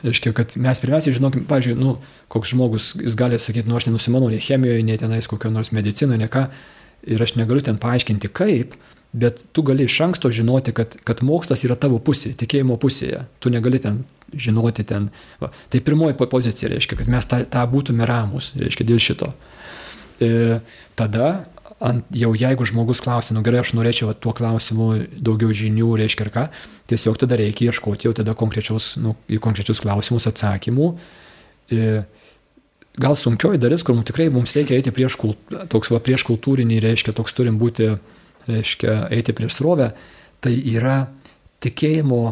[0.00, 1.98] Reiškia, kad mes pirmiausiai žinokim, pavyzdžiui, nu,
[2.32, 6.22] koks žmogus, jis gali sakyti, nu, aš nenusimanau nei chemijoje, nei tenais kokio nors medicinoje,
[6.22, 6.46] ne ką,
[7.12, 8.78] ir aš negaliu ten paaiškinti kaip,
[9.12, 13.26] bet tu gali iš anksto žinoti, kad, kad mokslas yra tavo pusėje, tikėjimo pusėje.
[13.42, 15.10] Tu negali ten žinoti ten.
[15.40, 15.50] Va.
[15.68, 19.32] Tai pirmoji po- pozicija reiškia, kad mes tą, tą būtume ramus, reiškia, dėl šito.
[20.22, 20.60] E,
[20.98, 21.30] tada,
[21.80, 26.26] ant, jau jeigu žmogus klausia, nu gerai, aš norėčiau va, tuo klausimu daugiau žinių, reiškia
[26.26, 26.46] ir ką,
[26.92, 30.90] tiesiog tada reikia ieškoti jau tada konkrečius, nu, į konkrečius klausimus atsakymų.
[31.72, 32.02] E,
[33.00, 35.40] gal sunkioji dalis, kur mums tikrai mums reikia eiti prieš, kult,
[35.72, 37.94] toks va, prieš kultūrinį, reiškia, toks turim būti,
[38.50, 39.92] reiškia, eiti prieš srovę,
[40.44, 41.02] tai yra
[41.64, 42.22] tikėjimo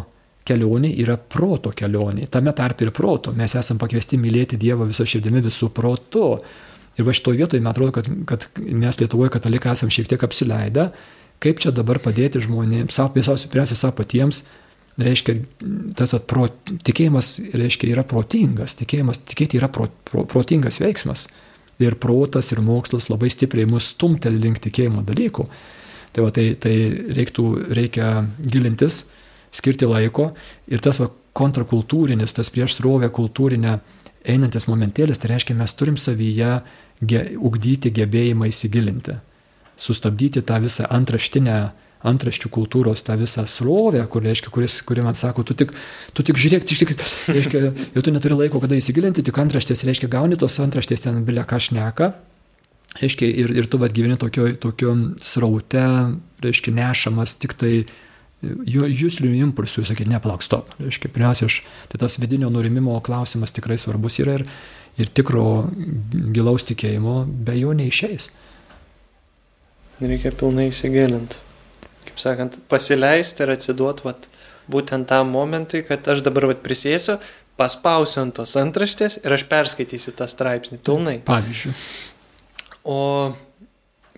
[0.48, 3.34] kelionė, yra proto kelionė, tame tarp ir proto.
[3.36, 6.24] Mes esame pakviesti mylėti Dievą visą širdimi, visų protu.
[6.98, 10.88] Ir va šitoje vietoje, man atrodo, kad, kad mes Lietuvoje katalikai esame šiek tiek apsileidę,
[11.42, 14.42] kaip čia dabar padėti žmonėms, pirmiausia, pirmiausia, savo patiems,
[14.98, 15.36] reiškia,
[15.98, 16.48] tas atpro,
[16.86, 21.28] tikėjimas, reiškia, yra protingas, tikėjimas, tikėti yra pro, pro, protingas veiksmas.
[21.78, 25.44] Ir protas, ir mokslas labai stipriai mus stumteli link tikėjimo dalykų.
[26.10, 26.74] Tai, va, tai, tai
[27.14, 27.44] reiktų,
[27.78, 28.08] reikia
[28.42, 29.04] gilintis,
[29.54, 30.32] skirti laiko
[30.66, 33.76] ir tas va, kontrakultūrinis, tas prieš srovę kultūrinę
[34.28, 36.58] einantis momentėlis, tai reiškia, mes turim savyje
[37.00, 39.18] ge, ugdyti gebėjimą įsigilinti,
[39.78, 41.58] sustabdyti tą visą antraštinę
[42.06, 45.72] antraščių kultūros tą visą srovę, kur, reiškia, kuris, kuri man sako, tu tik,
[46.14, 47.04] tu tik žiūrėk, tik, tik,
[47.36, 51.42] reiškia, ir tu neturi laiko, kada įsigilinti, tik antraštės, reiškia, gauni tos antraštės ten bilia
[51.48, 52.12] ką šneka,
[53.02, 54.94] reiškia, ir, ir tu vad gyveni tokio, tokio
[55.24, 55.86] sraute,
[56.44, 57.72] reiškia, nešamas tik tai
[58.38, 60.70] jūslinių impulsų, sakyti, neplauk, stop.
[60.78, 64.44] Reiškia, pirmiausia, aš, tai tas vidinio nurimimo klausimas tikrai svarbus yra ir,
[64.98, 65.68] ir tikro
[66.34, 68.30] gilaus tikėjimo be jo neišeis.
[69.98, 71.40] Reikia pilnai įsigilinti.
[72.08, 74.28] Kaip sakant, pasileisti ir atsiduoti vat,
[74.70, 77.18] būtent tam momentui, kad aš dabar vat, prisėsiu,
[77.58, 81.18] paspausiu ant tos antraštės ir aš perskaitysiu tą straipsnį pilnai.
[81.26, 81.74] Pavyzdžiui.
[82.88, 83.00] O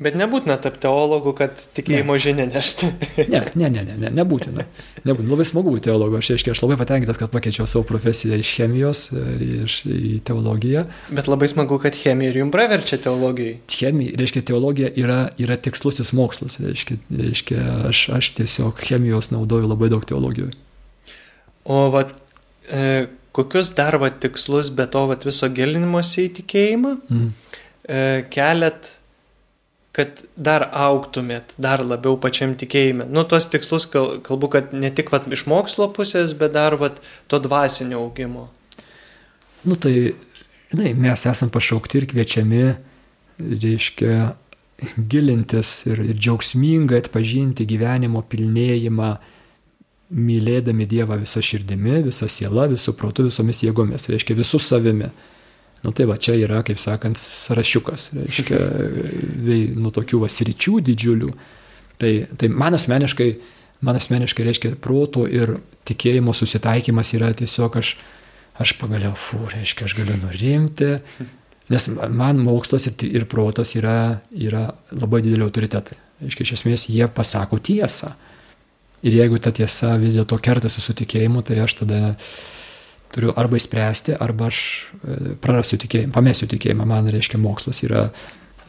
[0.01, 2.21] Bet nebūtina tapti teologu, kad tikėjimo ne.
[2.25, 2.87] žinia nešti.
[3.29, 4.65] ne, ne, ne, ne, ne, nebūtina.
[5.05, 5.29] nebūtina.
[5.29, 6.17] Labai smagu būti teologu.
[6.17, 10.87] Aš, aiškiai, aš labai patenkintas, kad pakeičiau savo profesiją iš chemijos iš, į teologiją.
[11.13, 13.59] Bet labai smagu, kad chemija ir jums praverčia teologijai.
[13.69, 16.57] Chemija, reiškia, teologija yra, yra tikslusis mokslas.
[16.65, 20.57] Reiškia, reiškia aš, aš tiesiog chemijos naudoju labai daug teologijoje.
[21.69, 22.07] O va,
[22.73, 23.05] e,
[23.37, 27.29] kokius dar va tikslus be to va viso gilinimosi į tikėjimą Mm.
[27.85, 28.01] e,
[28.33, 28.95] keliat,
[29.97, 33.09] kad dar auktumėt, dar labiau pačiam tikėjime.
[33.11, 37.01] Nu, tuos tikslus kal- kalbu, kad ne tik vat, iš mokslo pusės, bet dar vat,
[37.27, 38.49] to dvasinio augimo.
[39.67, 40.15] Nu tai,
[40.71, 42.63] žinai, mes esam pašaukti ir kviečiami,
[43.41, 44.15] reiškia,
[44.97, 49.11] gilintis ir, ir džiaugsmingai atpažinti gyvenimo pilnėjimą,
[50.11, 55.11] mylėdami Dievą visą širdimi, visą sielą, visų protų, visomis jėgomis, reiškia visų savimi.
[55.81, 58.59] Nu tai va, čia yra, kaip sakant, sąrašiukas, reiškia,
[59.81, 61.31] nu tokių vasryčių didžiulių.
[62.01, 63.29] Tai, tai man asmeniškai,
[63.89, 65.57] man asmeniškai reiškia, proto ir
[65.89, 67.95] tikėjimo susitaikymas yra tiesiog aš,
[68.61, 70.93] aš pagaliau, fu, reiškia, aš galiu nurimti,
[71.73, 75.97] nes man mokslas ir, ir protas yra, yra labai dideli autoritetai.
[76.21, 78.13] Reiškia, iš esmės jie pasako tiesą.
[79.01, 82.01] Ir jeigu ta tiesa vis dėlto kertasi su tikėjimu, tai aš tada
[83.15, 84.61] turiu arba įspręsti, arba aš
[85.03, 86.87] e, prarasiu tikėjimą, pamėsiu tikėjimą.
[86.89, 88.09] Man, reiškia, mokslas yra,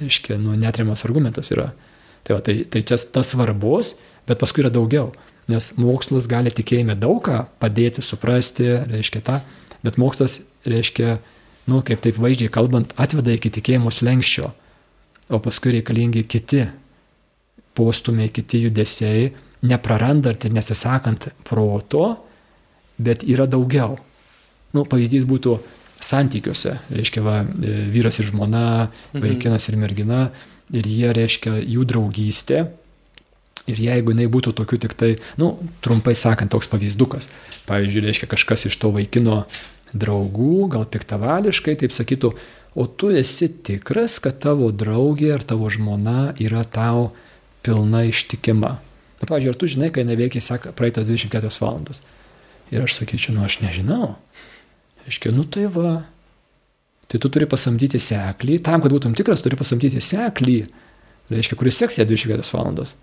[0.02, 1.72] reiškia, nu, netrimas argumentas yra.
[2.26, 3.96] Tai, va, tai, tai čia tas svarbus,
[4.30, 5.12] bet paskui yra daugiau.
[5.52, 9.40] Nes mokslas gali tikėjime daug ką padėti, suprasti, reiškia tą,
[9.86, 10.40] bet mokslas,
[10.70, 11.18] reiškia,
[11.70, 14.52] nu, kaip taip vaizdžiai kalbant, atveda iki tikėjimo slengščio,
[15.32, 16.66] o paskui reikalingi kiti
[17.78, 19.32] postumiai, kiti judesiai,
[19.66, 22.06] neprarandant ir nesisakant proto,
[23.02, 23.98] bet yra daugiau.
[24.76, 25.58] Nu, pavyzdys būtų
[26.02, 30.30] santykiuose, reiškia, va, e, vyras ir žmona, vaikinas ir mergina,
[30.74, 32.70] ir jie, reiškia, jų draugystė.
[33.70, 35.54] Ir jeigu jinai būtų tokių tik tai, nu,
[35.86, 37.30] trumpai sakant, toks pavyzdukas,
[37.68, 39.44] pavyzdžiui, reiškia kažkas iš to vaikino
[39.94, 42.32] draugų, gal piktavališkai, taip sakytų,
[42.74, 47.12] o tu esi tikras, kad tavo draugė ar tavo žmona yra tau
[47.62, 48.80] pilna ištikima.
[49.22, 52.02] Na, pavyzdžiui, ar tu žinai, kai neveikia seka praeitas 24 valandas.
[52.74, 54.16] Ir aš sakyčiau, nu aš nežinau.
[55.08, 56.02] Reiškia, nu tai va.
[57.12, 60.60] Tai tu turi pasamdyti seklį, tam, kad būtum tikras, turi pasamdyti seklį,
[61.32, 62.94] reiškia, kuris seks ją 24 valandas.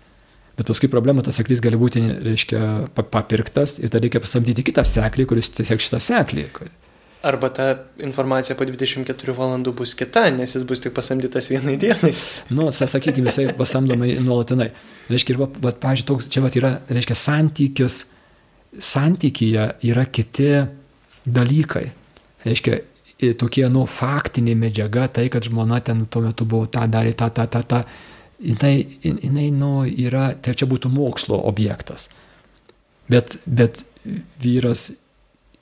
[0.57, 2.61] Bet paskui problema tas seklys gali būti, reiškia,
[2.97, 6.47] pa- papirktas ir tada reikia pasamdyti kitą seklį, kuris tiesiog šitą seklį.
[7.29, 7.67] Arba ta
[7.99, 12.13] informacija po 24 valandų bus kita, nes jis bus tik pasamdytas vienai dienai.
[12.49, 14.71] Nu, sa- sakykime, jisai pasamdomai nuolatinai.
[15.11, 18.01] Reiškia, ir, va, va, toks, čia va, yra, reiškia, santykis,
[18.79, 20.49] santykyje yra kiti
[21.25, 21.89] dalykai.
[22.45, 22.79] Reiškia,
[23.39, 27.47] tokie, nu, faktinė medžiaga, tai, kad žmona ten tuo metu buvo tą darė, tą, tą,
[27.51, 27.83] tą, tą.
[28.39, 32.07] Jinai, jin- jinai, nu, yra, tai čia būtų mokslo objektas.
[33.11, 33.83] Bet, bet
[34.39, 34.93] vyras,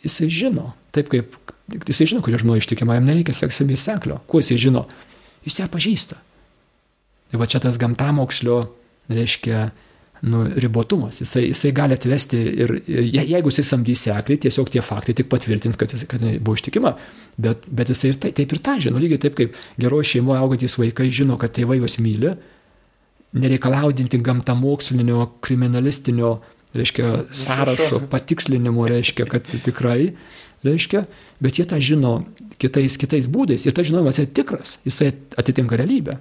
[0.05, 1.33] jisai žino, taip kaip,
[1.87, 4.19] jisai žino, kuria žmona ištikima, jam nereikia seksami seklio.
[4.29, 4.85] Kuo jisai žino?
[5.47, 6.19] Jis ją pažįsta.
[7.31, 8.59] Tai va čia tas gamtamokslio,
[9.11, 9.71] reiškia,
[10.21, 11.19] nu, ribotumas.
[11.21, 15.29] Jisai, jisai gali atvesti ir, ir je- jeigu jisai samdys seklį, tiesiog tie faktai tik
[15.29, 16.95] patvirtins, kad, jis, kad jinai buvo ištikima.
[17.37, 18.97] Bet, bet jisai ir tai, taip ir tą žino.
[18.99, 22.33] Lygiai taip kaip geroje šeimoje augantys vaikai žino, kad tėvai juos myli,
[23.37, 26.37] nereikalaudinti gamtamokslinio, kriminalistinio,
[26.77, 30.13] reiškia, sąrašo patikslinimo, reiškia, kad tikrai,
[30.65, 31.05] reiškia,
[31.43, 32.13] bet jie tą žino
[32.61, 36.17] kitais, kitais būdais ir tas žinojimas yra tikras, jisai atitinka realybę.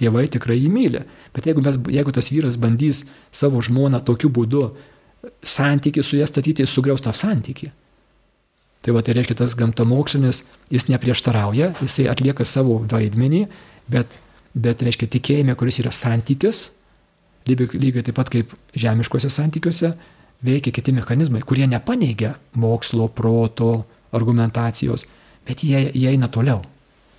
[0.00, 1.02] Tėvai tikrai jį myli.
[1.36, 4.70] Bet jeigu, mes, jeigu tas vyras bandys savo žmoną tokiu būdu
[5.44, 7.68] santykių su ja statyti, jis sugriaus tą santykių.
[8.80, 13.42] Tai va, tai reiškia, tas gamtamokslinis, jis neprieštarauja, jisai atlieka savo vaidmenį,
[13.92, 14.16] bet,
[14.56, 16.70] bet reiškia, tikėjime, kuris yra santykis,
[17.50, 19.92] lygiai taip pat kaip žemiškose santykiuose,
[20.46, 23.84] veikia kiti mechanizmai, kurie nepaneigia mokslo, proto,
[24.16, 25.04] argumentacijos,
[25.44, 26.64] bet jie, jie eina toliau.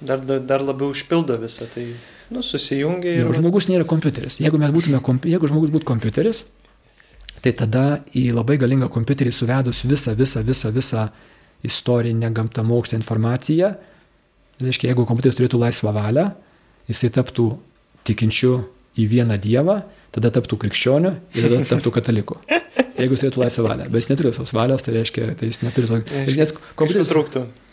[0.01, 1.91] Dar, dar, dar labiau užpildo visą, tai
[2.33, 3.27] nu, susijungia ir...
[3.27, 4.39] Ir žmogus nėra kompiuteris.
[4.41, 4.97] Jeigu, mes būtume,
[5.29, 6.45] jeigu žmogus būtų kompiuteris,
[7.45, 7.85] tai tada
[8.17, 11.07] į labai galingą kompiuterį suvedus visą, visą, visą, visą
[11.67, 13.75] istorinę gamtamokslę informaciją,
[14.61, 16.27] reiškia, jeigu kompiuteris turėtų laisvą valią,
[16.89, 17.47] jisai taptų
[18.07, 18.55] tikinčiu
[18.97, 19.81] į vieną dievą,
[20.11, 22.39] tada taptų krikščioniu ir tada taptų kataliku.
[22.97, 23.89] Jeigu jis turėtų laisvą valią.
[23.89, 26.01] Bet jis neturi tos valios, tai reiškia, tai jis neturi to.
[26.37, 27.13] Nes kompiuteris,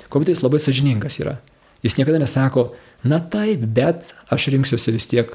[0.08, 1.38] kompiuteris labai sažiningas yra.
[1.84, 2.72] Jis niekada nesako,
[3.06, 5.34] na taip, bet aš rinksiuosi vis tiek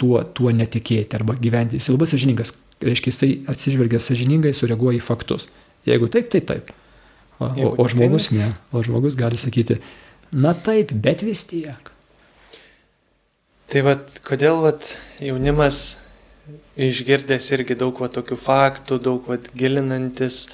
[0.00, 1.78] tuo, tuo netikėti arba gyventi.
[1.78, 2.54] Jis labai sažiningas.
[2.82, 5.48] Reiškia, jisai atsižvelgia sažiningai, sureaguoja į faktus.
[5.86, 6.72] Jeigu taip, tai taip.
[7.38, 8.50] O, o, o ne, žmogus ne.
[8.74, 9.78] O žmogus gali sakyti,
[10.34, 11.92] na taip, bet vis tiek.
[13.68, 14.86] Tai vad, kodėl vad
[15.20, 15.98] jaunimas
[16.78, 20.46] išgirdęs irgi daug va tokių faktų, daug va gilinantis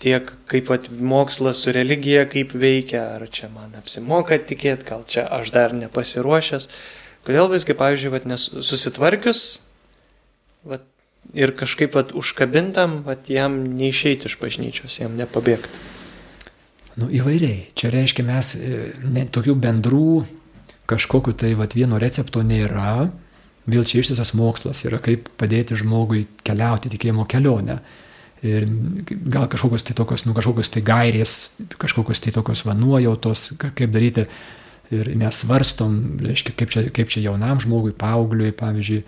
[0.00, 5.26] tiek kaip vat mokslas su religija kaip veikia, ar čia man apsimoka tikėti, gal čia
[5.38, 6.68] aš dar nepasiruošęs.
[7.26, 9.44] Kodėl visgi, pavyzdžiui, vat nesusitvarkius
[10.64, 10.84] vat,
[11.36, 15.88] ir kažkaip vat užkabintam, vat jam neišeiti iš bažnyčios, jam nepabėgti.
[17.00, 17.70] Nu, įvairiai.
[17.78, 20.24] Čia reiškia, mes e, ne, tokių bendrų
[20.90, 23.10] kažkokiu tai vat, vieno recepto nėra.
[23.70, 27.78] Vėl čia ištisas mokslas yra, kaip padėti žmogui keliauti tikėjimo kelionę.
[28.46, 28.64] Ir
[29.28, 31.34] gal kažkokios tai tokios, nu, kažkokios tai gairės,
[31.80, 34.26] kažkokios tai tokios vanuojautos, kaip daryti.
[34.90, 39.04] Ir mes svarstom, reiškia, kaip čia, kaip čia jaunam žmogui, paaugliui, pavyzdžiui.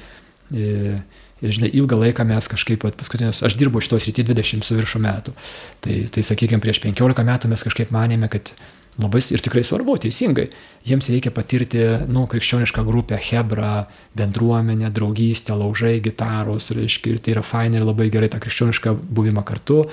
[0.54, 1.00] Ir,
[1.42, 5.34] ir žinai, ilgą laiką mes kažkaip, paskutinius, aš dirbu šito srity 20 su viršų metų.
[5.82, 8.52] Tai, tai sakykime, prieš 15 metų mes kažkaip manėme, kad
[9.00, 10.48] labai ir tikrai svarbu, teisingai.
[10.84, 11.80] Jiems reikia patirti,
[12.12, 13.86] nu, krikščionišką grupę, hebrą,
[14.18, 19.46] bendruomenę, draugystę, laužai, gitaros, reiškia, ir tai yra fainai ir labai gerai tą krikščionišką buvimą
[19.48, 19.86] kartu.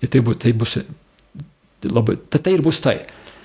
[0.00, 0.78] Ir tai, bu, tai bus,
[1.84, 2.98] labai, tai, tai ir bus tai.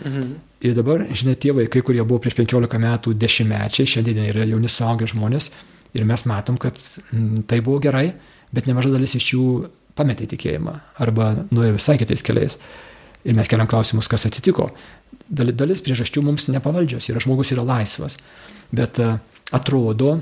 [0.06, 0.32] Mhm.
[0.62, 5.08] Ir dabar, žinai, tie vaikai, kurie buvo prieš 15 metų dešimtmečiai, šiandien yra jauni suaugę
[5.10, 5.50] žmonės
[5.98, 6.78] ir mes matom, kad
[7.12, 8.12] m, tai buvo gerai,
[8.54, 9.46] bet nemaža dalis iš jų
[9.98, 12.60] pametė tikėjimą arba nuėjo visai kitais keliais.
[13.26, 14.72] Ir mes keliam klausimus, kas atsitiko
[15.32, 18.18] dalis priežasčių mums nepavaldžios ir žmogus yra laisvas.
[18.76, 19.16] Bet e,
[19.56, 20.20] atrodo,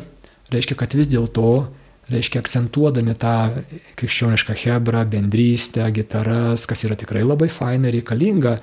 [0.53, 1.69] reiškia, kad vis dėlto,
[2.09, 3.63] reiškia, akcentuodami tą
[3.99, 8.57] krikščionišką hebrą, bendrystę, gitaras, kas yra tikrai labai faina ir reikalinga,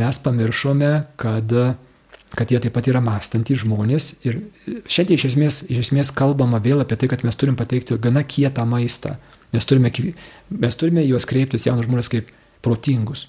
[0.00, 1.52] mes pamiršome, kad,
[2.36, 4.14] kad jie taip pat yra mąstantys žmonės.
[4.28, 4.40] Ir
[4.88, 8.64] šiandien iš esmės, iš esmės kalbama vėl apie tai, kad mes turim pateikti gana kietą
[8.68, 9.18] maistą.
[9.52, 9.92] Mes turime,
[10.48, 12.32] mes turime juos kreiptis, jaunus žmonės, kaip
[12.64, 13.28] protingus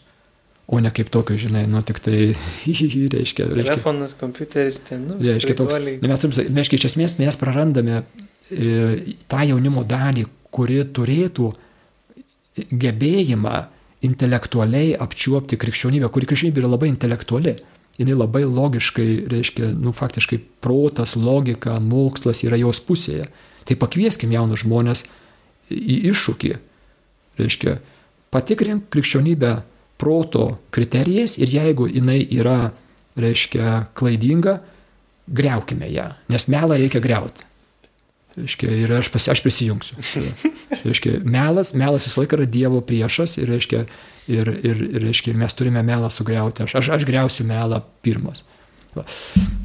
[0.73, 2.19] o ne kaip tokio, žinai, nu tik tai,
[2.65, 3.49] reiškia, reiškia.
[3.53, 6.25] Telefonas, kompiuteris, ten, nu, reiškia, toks, ne, mes
[6.59, 11.51] reiškia, iš esmės mes prarandame e, tą jaunimo dalį, kuri turėtų
[12.83, 13.55] gebėjimą
[14.05, 17.55] intelektualiai apčiuopti krikščionybę, kuri krikščionybė yra labai intelektuali.
[17.93, 23.27] Jis labai logiškai, reiškia, nu faktiškai protas, logika, mokslas yra jos pusėje.
[23.69, 25.03] Tai pakvieskim jaunus žmonės
[25.69, 26.55] į iššūkį.
[27.37, 27.75] Reiškia,
[28.33, 29.53] patikrink krikščionybę
[30.03, 32.73] proto kriterijais ir jeigu jinai yra,
[33.15, 34.57] reiškia, klaidinga,
[35.31, 37.45] greukime ją, nes melą reikia greuti.
[38.33, 39.99] Reiškia, ir aš, pasi, aš prisijungsiu.
[40.87, 43.83] Reiškia, melas, melas visą laiką yra Dievo priešas ir, reiškia,
[44.33, 46.65] ir, ir, ir reiškia, mes turime melą sugriauti.
[46.65, 48.41] Aš, aš, aš greusiu melą pirmas.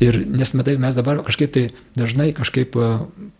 [0.04, 1.64] Ir nes matai, mes dabar kažkaip tai
[1.96, 2.76] dažnai kažkaip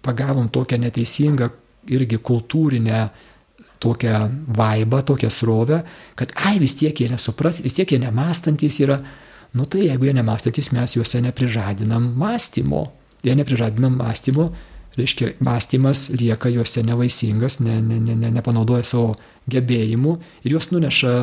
[0.04, 1.52] pagavom tokią neteisingą
[1.92, 3.06] irgi kultūrinę
[3.78, 5.82] tokią vaibą, tokią srovę,
[6.18, 8.98] kad ai vis tiek jie nesupras, vis tiek jie nemastantis yra.
[9.54, 12.86] Nu tai jeigu jie nemastantis, mes juose neprižadinam mąstymo.
[13.24, 14.50] Jie neprižadinam mąstymo,
[14.98, 19.14] reiškia, mąstymas lieka juose nevaisingas, ne, ne, ne, ne, nepanaudoja savo
[19.50, 20.14] gebėjimų
[20.44, 21.14] ir juos nuneša,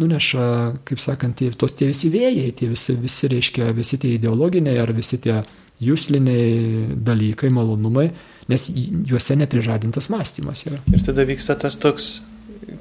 [0.00, 0.44] nuneša,
[0.88, 4.92] kaip sakant, tie, tos tie visi vėjai, tie visi, visi, reiškia, visi tie ideologiniai ar
[4.96, 5.40] visi tie
[5.80, 8.10] jūsliniai dalykai, malonumai,
[8.50, 8.66] nes
[9.08, 10.80] juose neprižadintas mąstymas yra.
[10.92, 12.10] Ir tada vyksta tas toks,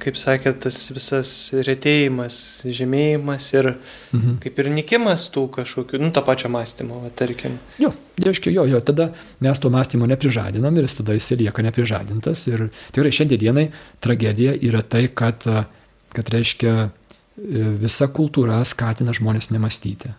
[0.01, 1.31] kaip sakė, tas visas
[1.65, 2.35] retėjimas,
[2.65, 4.37] žemėjimas ir mhm.
[4.43, 7.57] kaip ir nikimas tų kažkokių, nu, to pačio mąstymo, va, tarkim.
[7.81, 9.11] Jo, reiškia, jo, jo, tada
[9.45, 12.45] mes to mąstymo neprižadinam ir tada jis lieka neprižadintas.
[12.51, 13.69] Ir tikrai šiandienai
[14.03, 15.45] tragedija yra tai, kad,
[16.15, 16.89] kad reiškia,
[17.79, 20.11] visa kultūra skatina žmonės nemastyti.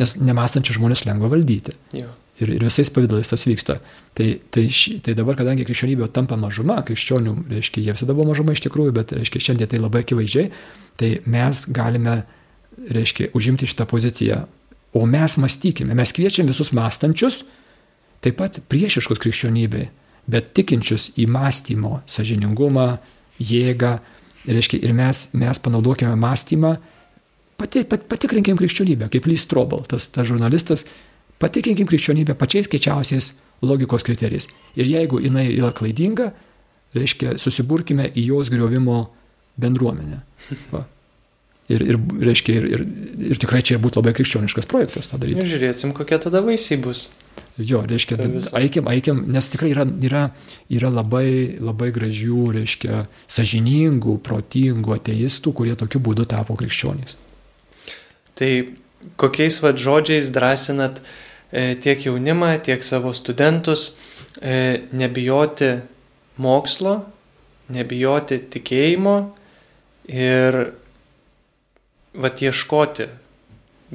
[0.00, 1.76] Nes nemastančių žmonės lengva valdyti.
[1.94, 3.78] Jo ir, ir visais pavydalais tas vyksta.
[4.16, 4.66] Tai, tai,
[5.04, 9.14] tai dabar, kadangi krikščionybė tampa mažuma, krikščionių, reiškia, jie visada buvo mažuma iš tikrųjų, bet,
[9.16, 10.50] reiškia, šiandien tai labai akivaizdžiai,
[11.00, 12.22] tai mes galime,
[12.94, 14.44] reiškia, užimti šitą poziciją.
[14.94, 17.42] O mes mąstykime, mes kviečiam visus mąstančius,
[18.22, 19.88] taip pat priešiškus krikščionybei,
[20.30, 22.88] bet tikinčius į mąstymo sažiningumą,
[23.42, 23.96] jėgą,
[24.46, 26.76] reiškia, ir mes, mes panaudokime mąstymą,
[27.60, 30.86] pati, pat, patikrinkim krikščionybę, kaip Lys Trobal, tas, tas žurnalistas,
[31.42, 33.32] Patikinkim krikščionybę pačiais skaičiausiais
[33.64, 34.46] logikos kriterijais.
[34.78, 36.30] Ir jeigu jinai yra klaidinga,
[36.94, 39.08] reiškia, susiburkime į jos griovimo
[39.60, 40.22] bendruomenę.
[40.72, 40.84] Va.
[41.72, 42.82] Ir, ir, reiškia, ir, ir,
[43.32, 45.40] ir tikrai čia būtų labai krikščioniškas projektas tą daryti.
[45.40, 47.06] Ir žiūrėsim, kokie tada vaisiai bus.
[47.56, 48.18] Jo, reiškia,
[48.58, 50.24] aikim, aikim, nes tikrai yra, yra,
[50.74, 57.16] yra labai, labai gražių, reiškia, sažiningų, protingų ateistų, kurie tokiu būdu tapo krikščionys.
[58.34, 58.50] Tai
[59.20, 61.00] kokiais vad žodžiais drąsinat
[61.52, 63.98] e, tiek jaunimą, tiek savo studentus
[64.42, 65.70] e, nebijoti
[66.42, 67.04] mokslo,
[67.74, 69.16] nebijoti tikėjimo
[70.10, 70.58] ir
[72.14, 73.06] vad ieškoti,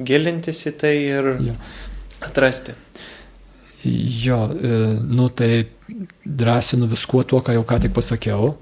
[0.00, 1.58] gilintis į tai ir jo.
[2.24, 2.76] atrasti.
[3.84, 5.66] Jo, e, nu tai
[6.24, 8.54] drąsinu viskuo tuo, ką jau ką tik pasakiau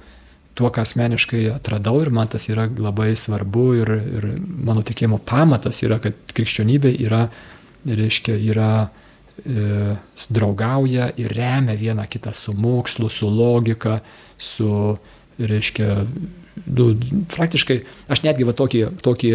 [0.58, 4.26] tuo, ką asmeniškai atradau ir man tas yra labai svarbu ir, ir
[4.66, 7.26] mano tikėjimo pamatas yra, kad krikščionybė yra,
[7.86, 9.94] reiškia, yra e,
[10.34, 14.00] draugauja ir remia vieną kitą su mokslu, su logika,
[14.38, 14.72] su,
[15.38, 16.02] reiškia,
[16.66, 16.90] du,
[17.34, 17.78] praktiškai,
[18.10, 19.32] aš netgi va tokį, tokį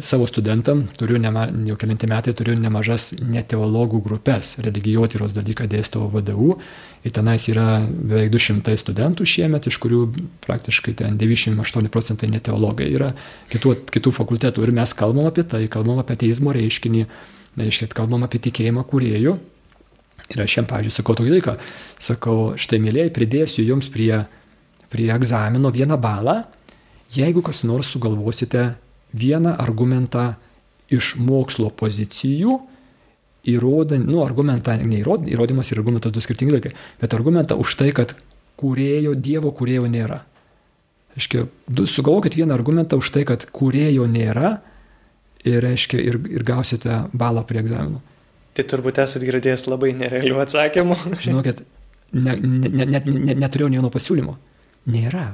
[0.00, 6.50] savo studentam, turiu nema, jau kelinti metai, turiu nemažas neteologų grupės, religijotyros dalyką dėstau VDU
[7.00, 10.02] ir tenais yra beveik 200 studentų šiemet, iš kurių
[10.44, 13.14] praktiškai ten 98 procentai neteologai yra
[13.48, 14.66] kitų, kitų fakultetų.
[14.66, 17.06] Ir mes kalbam apie tai, kalbam apie teizmo reiškinį,
[17.56, 19.38] reiškia, kalbam apie tikėjimą kuriejų.
[20.28, 21.54] Ir aš jam, pavyzdžiui, sakau tokį dalyką,
[22.04, 24.26] sakau, štai mėlyjei, pridėsiu jums prie,
[24.92, 26.42] prie egzamino vieną balą,
[27.16, 28.66] jeigu kas nors sugalvosite
[29.14, 30.32] vieną argumentą
[30.92, 32.58] iš mokslo pozicijų,
[33.48, 37.92] įrodant, nu, argumentą, ne įrod, įrodymas ir argumentas du skirtingi dalykai, bet argumentą už tai,
[37.96, 38.16] kad
[38.58, 40.22] kūrėjo, Dievo kūrėjo nėra.
[41.18, 41.46] Aiškiai,
[41.88, 44.58] sugalvokit vieną argumentą už tai, kad kūrėjo nėra
[45.46, 48.02] ir, aiškiai, ir, ir gausite balą prie egzaminų.
[48.58, 50.96] Tai turbūt esate girdėjęs labai nerealių atsakymų.
[51.22, 51.62] Žinokit,
[52.12, 54.34] ne, ne, ne, ne, ne, neturėjau nei vieno pasiūlymo.
[54.90, 55.28] Nėra.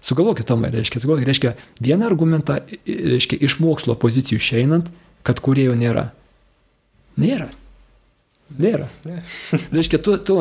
[0.00, 4.88] Sugalvokit tomą, reiškia, sugalvokit, reiškia, vieną argumentą, reiškia, iš mokslo pozicijų išeinant,
[5.26, 6.08] kad kurėjo nėra.
[7.20, 7.50] Nėra.
[8.58, 8.88] Nėra.
[9.06, 9.20] Ne.
[9.76, 10.40] Reiškia, tu, tu,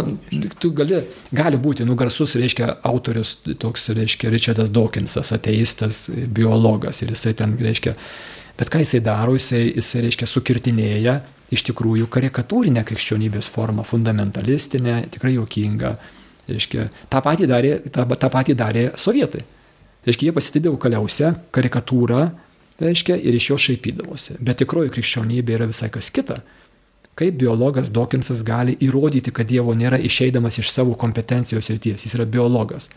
[0.58, 1.04] tu gali,
[1.36, 7.54] gali būti, nu, garsus, reiškia, autorius, toks, reiškia, Richardas Dawkinsas, ateistas, biologas ir jisai ten,
[7.62, 7.94] reiškia,
[8.58, 11.20] bet ką jisai daro, jisai, jisai reiškia, sukirtinėja
[11.54, 15.94] iš tikrųjų karikatūrinę krikščionybės formą, fundamentalistinę, tikrai juokingą
[16.50, 19.44] Reiškia, tą patį darė, tą, tą patį darė sovietai.
[20.08, 22.22] Reiškia, jie pasitydavo kaliausią karikatūrą,
[22.80, 24.38] reiškia, ir iš jo šaipydavosi.
[24.40, 26.40] Bet tikroji krikščionybė yra visai kas kita.
[27.20, 32.26] Kaip biologas Dokinsas gali įrodyti, kad Dievo nėra išeidamas iš savo kompetencijos ryties, jis yra
[32.26, 32.88] biologas.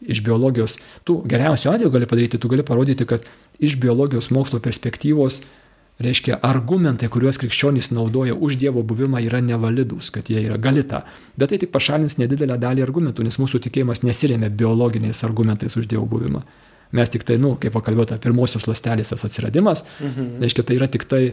[0.00, 3.26] Iš biologijos, tu geriausiu atveju gali padaryti, tu gali parodyti, kad
[3.60, 5.42] iš biologijos mokslo perspektyvos
[6.04, 11.04] reiškia, argumentai, kuriuos krikščionys naudoja už Dievo buvimą, yra nevalidus, kad jie yra galita.
[11.36, 16.06] Bet tai tik pašalins nedidelę dalį argumentų, nes mūsų tikėjimas nesiremia biologiniais argumentais už Dievo
[16.10, 16.42] buvimą.
[16.96, 20.40] Mes tik tai, nu, kaip pakalbėta, pirmosios lastelės tas atsiradimas, mhm.
[20.42, 21.24] reiškia, tai yra tik tai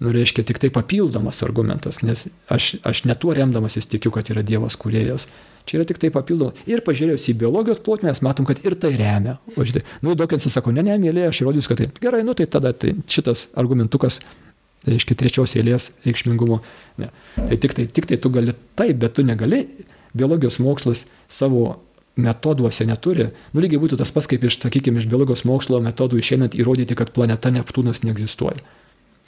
[0.00, 4.78] nu, reiškia tik tai papildomas argumentas, nes aš, aš netuo remdamasis tikiu, kad yra Dievas
[4.80, 5.28] kuriejas.
[5.68, 6.54] Čia yra tik tai papildoma.
[6.70, 9.36] Ir pažiūrėjus į biologijos plotmę, mes matom, kad ir tai remia.
[9.56, 12.48] O šitai, nu, Dokinsas sako, ne, ne, mėlyje, aš įrodysiu, kad tai gerai, nu tai
[12.50, 14.20] tada tai šitas argumentukas,
[14.84, 16.60] tai reiškia trečios eilės reikšmingumo.
[17.02, 17.10] Ne.
[17.36, 19.66] Tai tik tai, tik tai tu gali taip, bet tu negali.
[20.16, 21.78] Biologijos mokslas savo
[22.20, 23.30] metoduose neturi.
[23.54, 27.12] Nu lygiai būtų tas pats, kaip iš, sakykime, iš biologijos mokslo metodų išeinant įrodyti, kad
[27.14, 28.60] planeta Neptūnas neegzistuoja.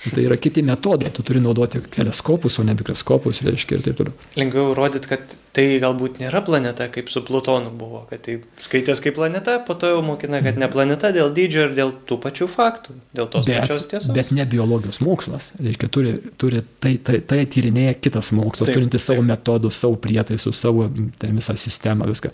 [0.03, 4.17] Tai yra kiti metodai, tu turi naudoti teleskopus, o ne mikroskopus, reiškia ir taip toliau.
[4.35, 9.15] Lengviau rodyti, kad tai galbūt nėra planeta, kaip su Plutonu buvo, kad tai skaitės kaip
[9.21, 12.99] planeta, po to jau mokina, kad ne planeta dėl dydžio ir dėl tų pačių faktų,
[13.15, 14.11] dėl tos bet, pačios tiesos.
[14.17, 19.23] Bet ne biologijos mokslas, reiškia, turi, turi tai, tai, tai tyrinėja kitas mokslas, turintis savo
[19.27, 20.89] metodus, savo prietaisus, savo
[21.23, 22.33] ten, visą sistemą, viską.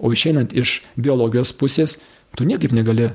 [0.00, 1.98] O išeinant iš biologijos pusės,
[2.38, 3.10] tu niekaip negali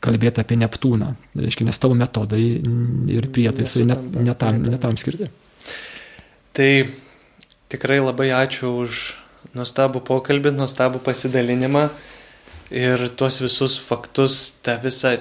[0.00, 1.12] kalbėti apie Neptūną.
[1.38, 2.42] Reiškia, nes tavo metodai
[3.12, 5.28] ir prietaisai net, netam, netam skirti.
[6.56, 6.70] Tai
[7.72, 9.00] tikrai labai ačiū už
[9.56, 11.88] nuostabų pokalbį, nuostabų pasidalinimą
[12.70, 15.18] ir tuos visus faktus, tą visą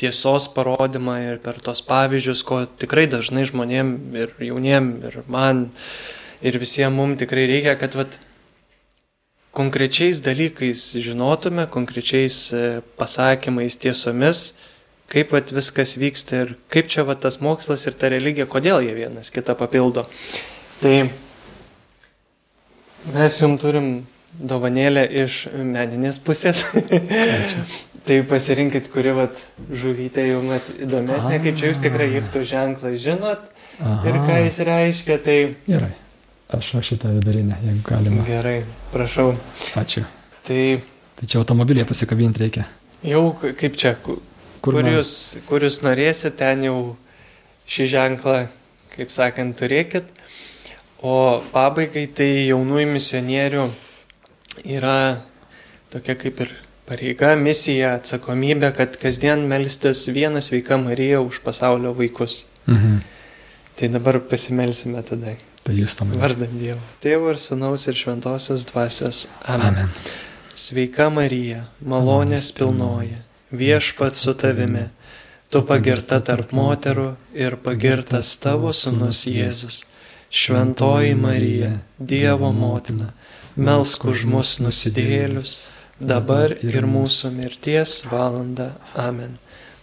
[0.00, 5.68] tiesos parodymą ir per tos pavyzdžius, ko tikrai dažnai žmonėm ir jauniem ir man
[6.40, 8.16] ir visiems mums tikrai reikia, kad vat,
[9.60, 14.54] konkrečiais dalykais žinotume, konkrečiais e, pasakymais, tiesomis,
[15.12, 18.94] kaip vat, viskas vyksta ir kaip čia vat, tas mokslas ir ta religija, kodėl jie
[18.96, 20.06] vienas kitą papildo.
[20.80, 20.94] Tai
[23.12, 23.92] mes jums turim
[24.32, 26.64] dovanėlę iš meninės pusės.
[28.06, 33.98] tai pasirinkit, kuri vat, žuvytė jums įdomesnė, kaip čia jūs tikrai įktų ženklą žinot Aha.
[34.08, 35.20] ir ką jis reiškia.
[35.26, 35.40] Tai...
[35.68, 35.92] Gerai.
[36.50, 38.24] Aš šitą vidurinę, jeigu galima.
[38.26, 39.36] Gerai, prašau.
[39.78, 40.02] Ačiū.
[40.46, 40.62] Tai,
[41.18, 42.64] tai čia automobilėje pasikabinti reikia.
[43.06, 44.18] Jau kaip čia, kur,
[44.64, 45.12] kur, jūs,
[45.46, 46.78] kur jūs norėsit, ten jau
[47.70, 48.40] šį ženklą,
[48.96, 50.10] kaip sakant, turėkit.
[51.06, 53.68] O pabaigai tai jaunųjų misionierių
[54.74, 54.96] yra
[55.94, 56.56] tokia kaip ir
[56.90, 62.42] pareiga, misija, atsakomybė, kad kasdien melstis vieną sveiką Mariją už pasaulio vaikus.
[62.66, 62.98] Mhm.
[63.78, 65.38] Tai dabar pasimelsime tada.
[65.98, 66.12] Tam.
[66.20, 66.80] Vardant Dievo.
[67.02, 69.26] Tėvo ir Sūnaus ir Šventosios Dvasios.
[69.44, 69.84] Amen.
[69.84, 69.92] Amen.
[70.54, 73.14] Sveika Marija, malonės pilnoji,
[73.54, 74.88] viešpat su tavimi,
[75.48, 79.84] tu pagirta tarp moterų ir pagirtas tavo Sūnus Jėzus.
[80.30, 83.12] Šventoji Marija, Dievo motina,
[83.56, 85.56] melsk už mus nusidėlius,
[85.98, 88.72] dabar ir mūsų mirties valanda.
[88.94, 89.38] Amen.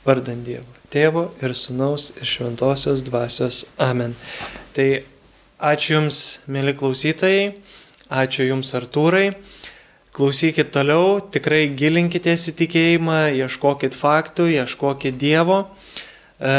[0.06, 0.78] Vardant Dievo.
[0.94, 3.66] Tėvo ir Sūnaus ir Šventosios Dvasios.
[3.76, 4.16] Amen.
[4.76, 4.88] Tai
[5.58, 7.56] Ačiū Jums, mėly klausytojai,
[8.14, 9.32] ačiū Jums Artūrai.
[10.14, 15.64] Klausykit toliau, tikrai gilinkitės į tikėjimą, ieškokit faktų, ieškokit Dievo.
[16.38, 16.54] E,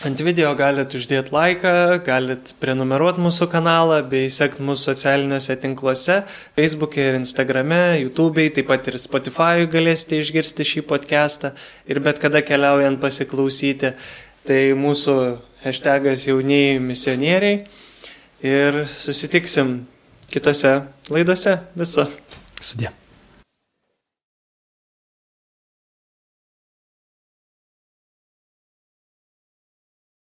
[0.00, 1.74] Ant video galite uždėti laiką,
[2.06, 6.22] galite prenumeruoti mūsų kanalą bei sekti mūsų socialiniuose tinkluose-
[6.56, 11.52] Facebook'e ir Instagram'e, YouTube'e, taip pat ir Spotify'u galėsite išgirsti šį podcastą
[11.84, 13.92] ir bet kada keliaujant pasiklausyti.
[14.48, 15.36] Tai mūsų
[15.68, 17.60] hashtagas jaunieji misionieriai
[18.42, 19.86] ir susitiksim
[20.30, 20.80] kitose
[21.10, 21.58] laidose.
[21.76, 22.06] Viso.
[22.60, 22.92] Sudė.